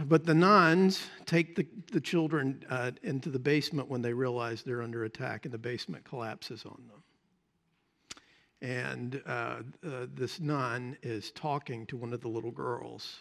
But 0.01 0.25
the 0.25 0.33
nuns 0.33 1.07
take 1.25 1.55
the, 1.55 1.67
the 1.91 2.01
children 2.01 2.63
uh, 2.69 2.91
into 3.03 3.29
the 3.29 3.39
basement 3.39 3.89
when 3.89 4.01
they 4.01 4.13
realize 4.13 4.63
they're 4.63 4.81
under 4.81 5.03
attack, 5.03 5.45
and 5.45 5.53
the 5.53 5.59
basement 5.59 6.03
collapses 6.03 6.65
on 6.65 6.81
them. 6.87 7.03
And 8.61 9.21
uh, 9.27 9.59
uh, 9.85 10.07
this 10.13 10.39
nun 10.39 10.97
is 11.03 11.31
talking 11.31 11.85
to 11.87 11.97
one 11.97 12.13
of 12.13 12.21
the 12.21 12.29
little 12.29 12.51
girls. 12.51 13.19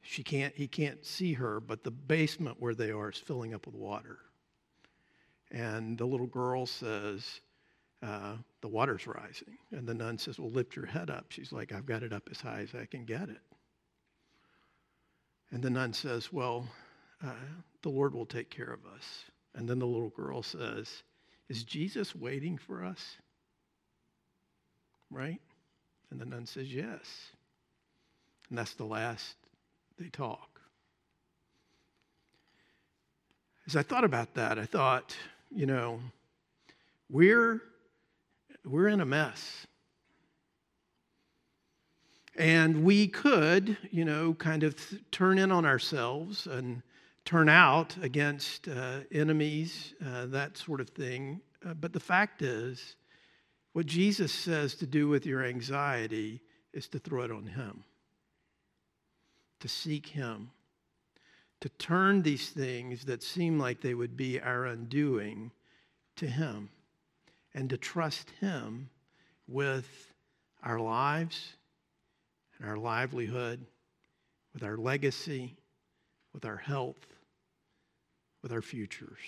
She 0.00 0.22
can't, 0.22 0.54
he 0.56 0.66
can't 0.66 1.04
see 1.04 1.34
her, 1.34 1.60
but 1.60 1.84
the 1.84 1.90
basement 1.90 2.56
where 2.58 2.74
they 2.74 2.90
are 2.90 3.10
is 3.10 3.18
filling 3.18 3.54
up 3.54 3.66
with 3.66 3.74
water. 3.74 4.18
And 5.50 5.96
the 5.96 6.06
little 6.06 6.26
girl 6.26 6.66
says, 6.66 7.40
uh, 8.02 8.36
The 8.62 8.68
water's 8.68 9.06
rising. 9.06 9.58
And 9.70 9.86
the 9.86 9.94
nun 9.94 10.18
says, 10.18 10.38
Well, 10.38 10.50
lift 10.50 10.74
your 10.74 10.86
head 10.86 11.08
up. 11.08 11.26
She's 11.28 11.52
like, 11.52 11.72
I've 11.72 11.86
got 11.86 12.02
it 12.02 12.12
up 12.12 12.28
as 12.30 12.40
high 12.40 12.60
as 12.60 12.74
I 12.74 12.86
can 12.86 13.04
get 13.04 13.28
it. 13.28 13.40
And 15.54 15.62
the 15.62 15.70
nun 15.70 15.92
says, 15.92 16.32
Well, 16.32 16.66
uh, 17.24 17.30
the 17.82 17.88
Lord 17.88 18.12
will 18.12 18.26
take 18.26 18.50
care 18.50 18.72
of 18.72 18.80
us. 18.92 19.04
And 19.54 19.68
then 19.68 19.78
the 19.78 19.86
little 19.86 20.08
girl 20.08 20.42
says, 20.42 21.04
Is 21.48 21.62
Jesus 21.62 22.12
waiting 22.12 22.58
for 22.58 22.84
us? 22.84 23.16
Right? 25.12 25.40
And 26.10 26.20
the 26.20 26.26
nun 26.26 26.46
says, 26.46 26.74
Yes. 26.74 27.06
And 28.48 28.58
that's 28.58 28.74
the 28.74 28.84
last 28.84 29.36
they 29.96 30.08
talk. 30.08 30.60
As 33.68 33.76
I 33.76 33.82
thought 33.82 34.04
about 34.04 34.34
that, 34.34 34.58
I 34.58 34.66
thought, 34.66 35.16
you 35.54 35.66
know, 35.66 36.00
we're, 37.08 37.62
we're 38.64 38.88
in 38.88 39.00
a 39.00 39.06
mess. 39.06 39.68
And 42.36 42.84
we 42.84 43.06
could, 43.06 43.76
you 43.90 44.04
know, 44.04 44.34
kind 44.34 44.62
of 44.62 44.76
turn 45.10 45.38
in 45.38 45.52
on 45.52 45.64
ourselves 45.64 46.46
and 46.46 46.82
turn 47.24 47.48
out 47.48 47.96
against 48.02 48.68
uh, 48.68 49.00
enemies, 49.12 49.94
uh, 50.04 50.26
that 50.26 50.56
sort 50.56 50.80
of 50.80 50.90
thing. 50.90 51.40
Uh, 51.64 51.74
but 51.74 51.92
the 51.92 52.00
fact 52.00 52.42
is, 52.42 52.96
what 53.72 53.86
Jesus 53.86 54.32
says 54.32 54.74
to 54.76 54.86
do 54.86 55.08
with 55.08 55.26
your 55.26 55.44
anxiety 55.44 56.40
is 56.72 56.88
to 56.88 56.98
throw 56.98 57.22
it 57.22 57.30
on 57.30 57.46
Him, 57.46 57.84
to 59.60 59.68
seek 59.68 60.06
Him 60.06 60.50
to 61.64 61.70
turn 61.70 62.20
these 62.20 62.50
things 62.50 63.06
that 63.06 63.22
seem 63.22 63.58
like 63.58 63.80
they 63.80 63.94
would 63.94 64.18
be 64.18 64.38
our 64.38 64.66
undoing 64.66 65.50
to 66.14 66.26
Him 66.26 66.68
and 67.54 67.70
to 67.70 67.78
trust 67.78 68.28
Him 68.38 68.90
with 69.48 70.12
our 70.62 70.78
lives 70.78 71.54
our 72.64 72.76
livelihood, 72.76 73.64
with 74.52 74.62
our 74.62 74.76
legacy, 74.76 75.56
with 76.32 76.44
our 76.44 76.56
health, 76.56 77.06
with 78.42 78.52
our 78.52 78.62
futures. 78.62 79.18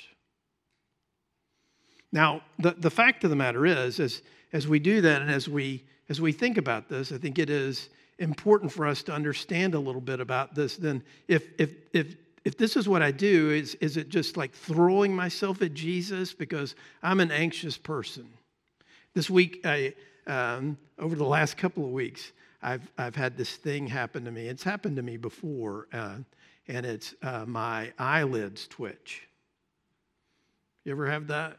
Now, 2.13 2.43
the, 2.59 2.75
the 2.79 2.91
fact 2.91 3.25
of 3.25 3.31
the 3.31 3.37
matter 3.37 3.67
is, 3.67 4.01
as, 4.01 4.23
as 4.53 4.69
we 4.69 4.79
do 4.79 5.01
that 5.01 5.23
and 5.23 5.31
as 5.31 5.49
we, 5.49 5.85
as 6.09 6.21
we 6.21 6.33
think 6.33 6.57
about 6.57 6.89
this, 6.89 7.13
I 7.13 7.19
think 7.19 7.39
it 7.39 7.51
is 7.51 7.89
important 8.19 8.73
for 8.73 8.87
us 8.87 9.03
to 9.05 9.13
understand 9.13 9.75
a 9.75 9.79
little 9.79 10.01
bit 10.01 10.21
about 10.21 10.55
this. 10.55 10.77
Then, 10.77 11.03
if, 11.29 11.49
if, 11.59 11.73
if 11.93 12.17
if 12.47 12.57
this 12.57 12.77
is 12.77 12.89
what 12.89 13.03
I 13.03 13.11
do, 13.11 13.51
is, 13.51 13.75
is 13.81 13.97
it 13.97 14.09
just 14.09 14.37
like 14.37 14.55
throwing 14.55 15.13
myself 15.13 15.63
at 15.63 15.75
Jesus 15.75 16.33
because 16.33 16.77
I'm 17.03 17.19
an 17.19 17.33
anxious 17.33 17.77
person? 17.77 18.29
This 19.15 19.29
week, 19.29 19.63
I, 19.65 19.95
um, 20.29 20.79
over 20.97 21.17
the 21.17 21.25
last 21.25 21.57
couple 21.57 21.85
of 21.85 21.91
weeks, 21.91 22.31
I've, 22.63 22.91
I've 22.99 23.17
had 23.17 23.37
this 23.37 23.57
thing 23.57 23.87
happen 23.87 24.25
to 24.25 24.31
me. 24.31 24.49
It's 24.49 24.63
happened 24.63 24.97
to 24.97 25.03
me 25.03 25.17
before, 25.17 25.89
uh, 25.93 26.17
and 26.69 26.87
it's 26.87 27.15
uh, 27.23 27.45
my 27.47 27.93
eyelids 27.99 28.67
twitch. 28.69 29.29
You 30.85 30.93
ever 30.93 31.11
have 31.11 31.27
that? 31.29 31.59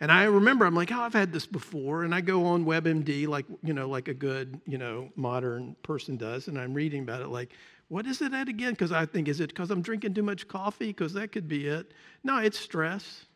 And 0.00 0.10
I 0.10 0.24
remember 0.24 0.64
I'm 0.66 0.74
like, 0.74 0.90
oh, 0.90 1.00
I've 1.00 1.12
had 1.12 1.32
this 1.32 1.46
before. 1.46 2.02
And 2.02 2.12
I 2.12 2.20
go 2.20 2.44
on 2.46 2.64
WebMD 2.64 3.28
like, 3.28 3.46
you 3.62 3.72
know, 3.72 3.88
like 3.88 4.08
a 4.08 4.14
good, 4.14 4.60
you 4.66 4.76
know, 4.76 5.10
modern 5.14 5.76
person 5.84 6.16
does. 6.16 6.48
And 6.48 6.58
I'm 6.58 6.74
reading 6.74 7.02
about 7.02 7.22
it 7.22 7.28
like, 7.28 7.52
what 7.86 8.06
is 8.06 8.20
it 8.20 8.32
at 8.32 8.48
again? 8.48 8.72
Because 8.72 8.90
I 8.90 9.06
think, 9.06 9.28
is 9.28 9.38
it 9.38 9.50
because 9.50 9.70
I'm 9.70 9.82
drinking 9.82 10.14
too 10.14 10.22
much 10.22 10.48
coffee? 10.48 10.88
Because 10.88 11.12
that 11.12 11.30
could 11.30 11.46
be 11.46 11.68
it. 11.68 11.92
No, 12.24 12.38
it's 12.38 12.58
stress. 12.58 13.26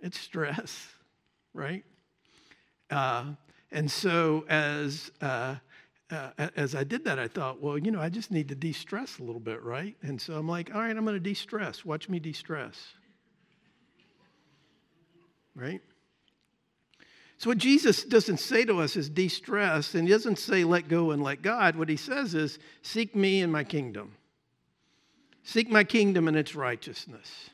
It's 0.00 0.18
stress, 0.18 0.88
right? 1.54 1.84
Uh, 2.90 3.26
and 3.74 3.90
so 3.90 4.44
as 4.48 5.10
uh, 5.20 5.56
uh, 6.10 6.30
as 6.56 6.74
I 6.74 6.84
did 6.84 7.04
that, 7.04 7.18
I 7.18 7.28
thought, 7.28 7.60
well, 7.60 7.76
you 7.76 7.90
know, 7.90 8.00
I 8.00 8.08
just 8.08 8.30
need 8.30 8.48
to 8.48 8.54
de-stress 8.54 9.18
a 9.18 9.22
little 9.22 9.40
bit, 9.40 9.62
right? 9.62 9.96
And 10.02 10.20
so 10.20 10.34
I'm 10.34 10.48
like, 10.48 10.74
all 10.74 10.80
right, 10.80 10.96
I'm 10.96 11.04
going 11.04 11.16
to 11.16 11.20
de-stress. 11.20 11.84
Watch 11.84 12.08
me 12.08 12.18
de-stress, 12.20 12.76
right? 15.56 15.80
So, 17.38 17.50
what 17.50 17.58
Jesus 17.58 18.04
doesn't 18.04 18.38
say 18.38 18.64
to 18.64 18.80
us 18.80 18.96
is 18.96 19.10
de 19.10 19.28
stress, 19.28 19.94
and 19.94 20.06
he 20.06 20.14
doesn't 20.14 20.38
say 20.38 20.62
let 20.64 20.88
go 20.88 21.10
and 21.10 21.22
let 21.22 21.42
God. 21.42 21.76
What 21.76 21.88
he 21.88 21.96
says 21.96 22.34
is 22.34 22.58
seek 22.82 23.16
me 23.16 23.42
and 23.42 23.52
my 23.52 23.64
kingdom. 23.64 24.16
Seek 25.42 25.68
my 25.68 25.84
kingdom 25.84 26.28
and 26.28 26.36
its 26.36 26.54
righteousness. 26.54 27.50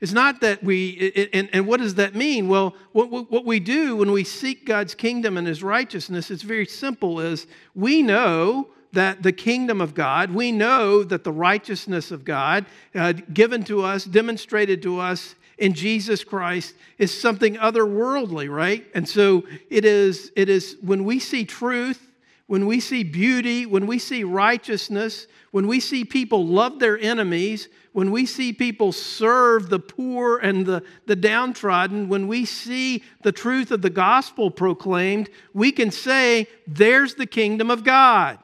It's 0.00 0.12
not 0.12 0.40
that 0.42 0.62
we, 0.62 1.28
and, 1.32 1.48
and 1.52 1.66
what 1.66 1.80
does 1.80 1.96
that 1.96 2.14
mean? 2.14 2.48
Well, 2.48 2.76
what, 2.92 3.10
what 3.10 3.44
we 3.44 3.58
do 3.58 3.96
when 3.96 4.12
we 4.12 4.22
seek 4.22 4.64
God's 4.64 4.94
kingdom 4.94 5.36
and 5.36 5.46
his 5.46 5.62
righteousness, 5.62 6.30
it's 6.30 6.42
very 6.42 6.66
simple 6.66 7.18
is 7.18 7.46
we 7.74 8.02
know 8.02 8.68
that 8.92 9.22
the 9.22 9.32
kingdom 9.32 9.80
of 9.80 9.94
God, 9.94 10.30
we 10.30 10.52
know 10.52 11.02
that 11.02 11.24
the 11.24 11.32
righteousness 11.32 12.10
of 12.10 12.24
God 12.24 12.64
uh, 12.94 13.12
given 13.32 13.64
to 13.64 13.82
us, 13.82 14.04
demonstrated 14.04 14.82
to 14.82 15.00
us 15.00 15.34
in 15.58 15.74
Jesus 15.74 16.22
Christ 16.22 16.74
is 16.98 17.20
something 17.20 17.56
otherworldly, 17.56 18.48
right? 18.48 18.86
And 18.94 19.08
so 19.08 19.44
it 19.68 19.84
is, 19.84 20.30
it 20.36 20.48
is 20.48 20.76
when 20.80 21.04
we 21.04 21.18
see 21.18 21.44
truth, 21.44 22.07
when 22.48 22.66
we 22.66 22.80
see 22.80 23.04
beauty, 23.04 23.66
when 23.66 23.86
we 23.86 23.98
see 23.98 24.24
righteousness, 24.24 25.26
when 25.50 25.66
we 25.66 25.80
see 25.80 26.04
people 26.04 26.46
love 26.46 26.78
their 26.78 26.98
enemies, 26.98 27.68
when 27.92 28.10
we 28.10 28.24
see 28.24 28.54
people 28.54 28.90
serve 28.90 29.68
the 29.68 29.78
poor 29.78 30.38
and 30.38 30.64
the, 30.64 30.82
the 31.04 31.14
downtrodden, 31.14 32.08
when 32.08 32.26
we 32.26 32.46
see 32.46 33.04
the 33.22 33.32
truth 33.32 33.70
of 33.70 33.82
the 33.82 33.90
gospel 33.90 34.50
proclaimed, 34.50 35.28
we 35.52 35.70
can 35.70 35.90
say, 35.90 36.48
There's 36.66 37.14
the 37.16 37.26
kingdom 37.26 37.70
of 37.70 37.84
God. 37.84 38.38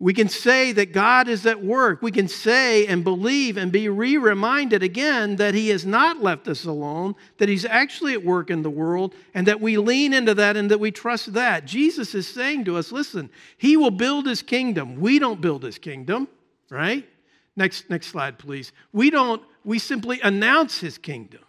We 0.00 0.14
can 0.14 0.28
say 0.28 0.70
that 0.72 0.92
God 0.92 1.26
is 1.26 1.44
at 1.44 1.60
work. 1.60 2.02
We 2.02 2.12
can 2.12 2.28
say 2.28 2.86
and 2.86 3.02
believe 3.02 3.56
and 3.56 3.72
be 3.72 3.88
re 3.88 4.16
reminded 4.16 4.84
again 4.84 5.36
that 5.36 5.54
He 5.54 5.70
has 5.70 5.84
not 5.84 6.22
left 6.22 6.46
us 6.46 6.64
alone, 6.64 7.16
that 7.38 7.48
He's 7.48 7.64
actually 7.64 8.12
at 8.12 8.24
work 8.24 8.48
in 8.48 8.62
the 8.62 8.70
world, 8.70 9.14
and 9.34 9.44
that 9.48 9.60
we 9.60 9.76
lean 9.76 10.12
into 10.12 10.34
that 10.34 10.56
and 10.56 10.70
that 10.70 10.78
we 10.78 10.92
trust 10.92 11.32
that. 11.32 11.64
Jesus 11.64 12.14
is 12.14 12.28
saying 12.28 12.64
to 12.66 12.76
us 12.76 12.92
listen, 12.92 13.28
He 13.56 13.76
will 13.76 13.90
build 13.90 14.26
His 14.26 14.40
kingdom. 14.40 15.00
We 15.00 15.18
don't 15.18 15.40
build 15.40 15.64
His 15.64 15.78
kingdom, 15.78 16.28
right? 16.70 17.04
Next, 17.56 17.90
next 17.90 18.06
slide, 18.06 18.38
please. 18.38 18.70
We 18.92 19.10
don't, 19.10 19.42
we 19.64 19.80
simply 19.80 20.20
announce 20.20 20.78
His 20.78 20.96
kingdom. 20.96 21.40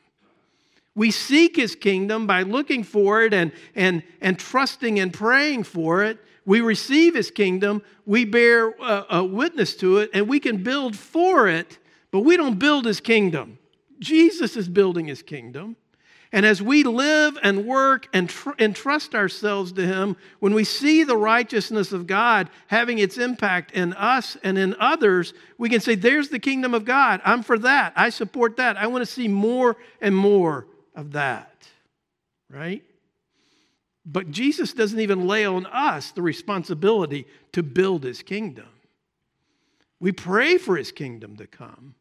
We 0.96 1.12
seek 1.12 1.56
His 1.56 1.76
kingdom 1.76 2.26
by 2.26 2.42
looking 2.42 2.84
for 2.84 3.22
it 3.22 3.32
and, 3.32 3.52
and, 3.76 4.02
and 4.22 4.40
trusting 4.40 5.00
and 5.00 5.14
praying 5.14 5.66
for 5.66 6.04
it 6.04 6.18
we 6.50 6.62
receive 6.62 7.14
his 7.14 7.30
kingdom, 7.30 7.84
we 8.08 8.26
bear 8.26 8.70
a, 8.70 9.06
a 9.12 9.24
witness 9.24 9.76
to 9.76 10.00
it, 10.00 10.10
and 10.16 10.28
we 10.28 10.40
can 10.40 10.64
build 10.64 10.96
for 10.96 11.48
it, 11.48 11.78
but 12.10 12.22
we 12.22 12.38
don't 12.38 12.58
build 12.58 12.86
his 12.86 13.00
kingdom. 13.00 13.60
Jesus 14.00 14.58
is 14.58 14.68
building 14.68 15.06
his 15.06 15.22
kingdom. 15.22 15.76
And 16.32 16.48
as 16.48 16.60
we 16.60 16.82
live 16.82 17.38
and 17.44 17.68
work 17.68 18.08
and 18.14 18.28
tr- 18.28 18.50
entrust 18.58 19.14
ourselves 19.14 19.74
to 19.74 19.86
Him, 19.86 20.16
when 20.40 20.54
we 20.54 20.64
see 20.64 21.04
the 21.04 21.18
righteousness 21.18 21.92
of 21.92 22.06
God 22.06 22.52
having 22.68 23.00
its 23.00 23.18
impact 23.18 23.72
in 23.72 23.94
us 23.94 24.38
and 24.44 24.56
in 24.56 24.76
others, 24.80 25.34
we 25.58 25.70
can 25.70 25.80
say, 25.80 25.96
There's 25.96 26.30
the 26.30 26.38
kingdom 26.38 26.76
of 26.76 26.86
God. 26.86 27.20
I'm 27.26 27.42
for 27.42 27.58
that. 27.58 27.94
I 27.96 28.12
support 28.12 28.58
that. 28.58 28.78
I 28.78 28.86
want 28.86 29.02
to 29.02 29.12
see 29.12 29.28
more 29.28 29.76
and 30.02 30.16
more 30.16 30.68
of 30.94 31.14
that. 31.14 31.68
Right? 32.48 32.84
But 34.06 34.32
Jesus 34.32 34.74
doesn't 34.74 35.00
even 35.00 35.28
lay 35.28 35.46
on 35.46 35.66
us 35.68 36.12
the 36.12 36.22
responsibility 36.22 37.28
to 37.52 37.64
build 37.64 38.04
His 38.04 38.22
kingdom. 38.22 38.68
We 40.00 40.12
pray 40.12 40.58
for 40.58 40.78
His 40.78 40.92
kingdom 40.92 41.36
to 41.38 41.48
come. 41.48 41.96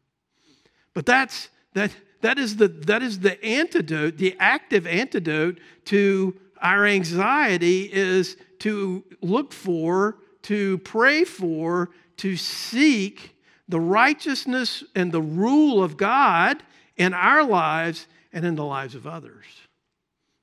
But 0.93 1.05
that's 1.05 1.49
that 1.73 1.91
that 2.21 2.37
is 2.37 2.57
the, 2.57 2.67
that 2.67 3.01
is 3.01 3.19
the 3.19 3.43
antidote, 3.43 4.17
the 4.17 4.35
active 4.39 4.85
antidote 4.85 5.59
to 5.85 6.35
our 6.61 6.85
anxiety 6.85 7.89
is 7.91 8.35
to 8.59 9.05
look 9.21 9.53
for, 9.53 10.17
to 10.43 10.79
pray 10.79 11.23
for, 11.23 11.91
to 12.17 12.35
seek 12.35 13.35
the 13.69 13.79
righteousness 13.79 14.83
and 14.95 15.11
the 15.11 15.21
rule 15.21 15.81
of 15.81 15.95
God 15.95 16.61
in 16.97 17.13
our 17.13 17.43
lives 17.43 18.07
and 18.33 18.45
in 18.45 18.55
the 18.55 18.65
lives 18.65 18.95
of 18.95 19.07
others. 19.07 19.45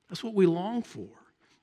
That's 0.09 0.23
what 0.23 0.33
we 0.33 0.47
long 0.47 0.81
for. 0.81 1.09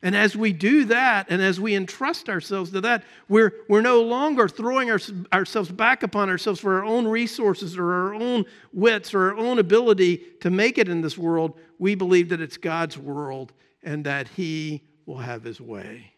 And 0.04 0.14
as 0.14 0.36
we 0.36 0.52
do 0.52 0.84
that, 0.84 1.28
and 1.30 1.40
as 1.40 1.58
we 1.58 1.74
entrust 1.74 2.28
ourselves 2.28 2.70
to 2.72 2.82
that, 2.82 3.04
we're, 3.26 3.54
we're 3.70 3.80
no 3.80 4.02
longer 4.02 4.48
throwing 4.48 4.90
our, 4.90 5.00
ourselves 5.32 5.72
back 5.72 6.02
upon 6.02 6.28
ourselves 6.28 6.60
for 6.60 6.74
our 6.74 6.84
own 6.84 7.08
resources 7.08 7.78
or 7.78 7.90
our 7.90 8.14
own 8.14 8.44
wits 8.74 9.14
or 9.14 9.30
our 9.30 9.36
own 9.38 9.58
ability 9.58 10.18
to 10.42 10.50
make 10.50 10.76
it 10.76 10.90
in 10.90 11.00
this 11.00 11.16
world. 11.16 11.58
We 11.78 11.94
believe 11.94 12.28
that 12.28 12.42
it's 12.42 12.58
God's 12.58 12.98
world 12.98 13.54
and 13.82 14.04
that 14.04 14.28
He 14.28 14.82
will 15.06 15.16
have 15.16 15.42
His 15.42 15.58
way. 15.58 16.12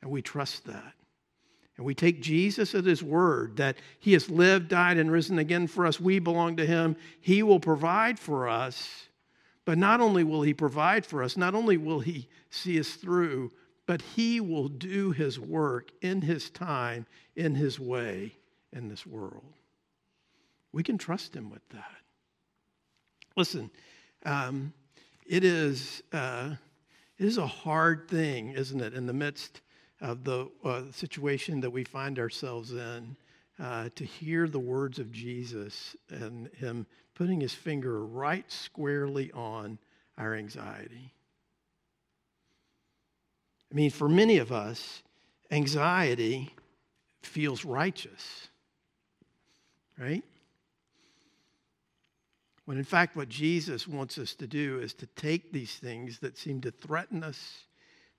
And 0.00 0.08
we 0.08 0.22
trust 0.22 0.64
that. 0.66 0.94
And 1.76 1.84
we 1.84 1.96
take 1.96 2.22
Jesus 2.22 2.72
at 2.72 2.84
His 2.84 3.02
word 3.02 3.56
that 3.56 3.78
He 3.98 4.12
has 4.12 4.30
lived, 4.30 4.68
died, 4.68 4.96
and 4.96 5.10
risen 5.10 5.40
again 5.40 5.66
for 5.66 5.86
us. 5.86 5.98
We 5.98 6.20
belong 6.20 6.56
to 6.58 6.66
Him. 6.66 6.94
He 7.20 7.42
will 7.42 7.58
provide 7.58 8.20
for 8.20 8.48
us 8.48 9.08
but 9.64 9.78
not 9.78 10.00
only 10.00 10.24
will 10.24 10.42
He 10.42 10.54
provide 10.54 11.06
for 11.06 11.22
us, 11.22 11.36
not 11.36 11.54
only 11.54 11.76
will 11.76 12.00
He 12.00 12.28
see 12.52 12.78
us 12.78 12.90
through, 12.90 13.50
but 13.86 14.02
He 14.02 14.40
will 14.40 14.68
do 14.68 15.10
His 15.12 15.38
work 15.38 15.90
in 16.00 16.22
His 16.22 16.50
time, 16.50 17.06
in 17.34 17.54
His 17.54 17.80
way 17.80 18.34
in 18.72 18.88
this 18.88 19.06
world. 19.06 19.54
We 20.72 20.82
can 20.82 20.98
trust 20.98 21.34
Him 21.34 21.50
with 21.50 21.68
that. 21.70 21.96
Listen, 23.36 23.70
um, 24.24 24.72
it 25.26 25.44
is 25.44 26.02
uh, 26.12 26.54
it 27.18 27.26
is 27.26 27.38
a 27.38 27.46
hard 27.46 28.08
thing, 28.08 28.50
isn't 28.50 28.80
it, 28.80 28.94
in 28.94 29.06
the 29.06 29.12
midst 29.12 29.60
of 30.00 30.24
the 30.24 30.50
uh, 30.64 30.82
situation 30.90 31.60
that 31.60 31.70
we 31.70 31.84
find 31.84 32.18
ourselves 32.18 32.72
in, 32.72 33.16
uh, 33.60 33.88
to 33.94 34.04
hear 34.04 34.48
the 34.48 34.58
words 34.58 34.98
of 34.98 35.12
Jesus 35.12 35.94
and 36.10 36.48
Him 36.56 36.86
putting 37.14 37.40
his 37.40 37.54
finger 37.54 38.04
right 38.04 38.50
squarely 38.50 39.30
on 39.32 39.78
our 40.18 40.34
anxiety. 40.34 41.12
I 43.72 43.74
mean, 43.74 43.90
for 43.90 44.08
many 44.08 44.36
of 44.36 44.52
us, 44.52 45.02
anxiety 45.50 46.54
feels 47.22 47.64
righteous, 47.64 48.48
right? 49.98 50.22
When 52.66 52.76
in 52.76 52.84
fact, 52.84 53.16
what 53.16 53.30
Jesus 53.30 53.88
wants 53.88 54.18
us 54.18 54.34
to 54.34 54.46
do 54.46 54.78
is 54.80 54.92
to 54.94 55.06
take 55.06 55.52
these 55.52 55.76
things 55.76 56.18
that 56.18 56.36
seem 56.36 56.60
to 56.60 56.70
threaten 56.70 57.24
us, 57.24 57.64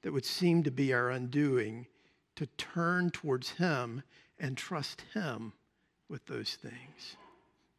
that 0.02 0.12
would 0.12 0.26
seem 0.26 0.63
to 0.63 0.72
be 0.72 0.92
our 0.92 1.12
undoing, 1.12 1.86
to 2.36 2.48
turn 2.58 3.12
towards 3.12 3.52
Him 3.52 4.02
and 4.39 4.58
trust 4.58 5.04
Him 5.13 5.54
with 6.10 6.26
those 6.26 6.56
things. 6.56 7.16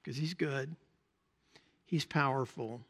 Because 0.00 0.16
He's 0.16 0.34
good, 0.34 0.76
He's 1.86 2.04
powerful. 2.04 2.82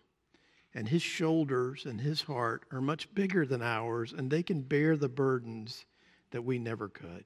And 0.75 0.89
his 0.89 1.03
shoulders 1.03 1.85
and 1.85 2.01
his 2.01 2.23
heart 2.23 2.65
are 2.73 2.81
much 2.81 3.15
bigger 3.15 3.47
than 3.47 3.63
ours, 3.63 4.13
and 4.13 4.31
they 4.31 4.43
can 4.43 4.63
bear 4.63 4.97
the 4.97 5.09
burdens 5.09 5.85
that 6.33 6.43
we 6.43 6.59
never 6.59 6.89
could. 6.89 7.25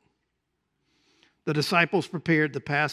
The 1.47 1.55
disciples 1.55 2.07
prepared 2.07 2.53
the 2.53 2.61
Passover. 2.61 2.87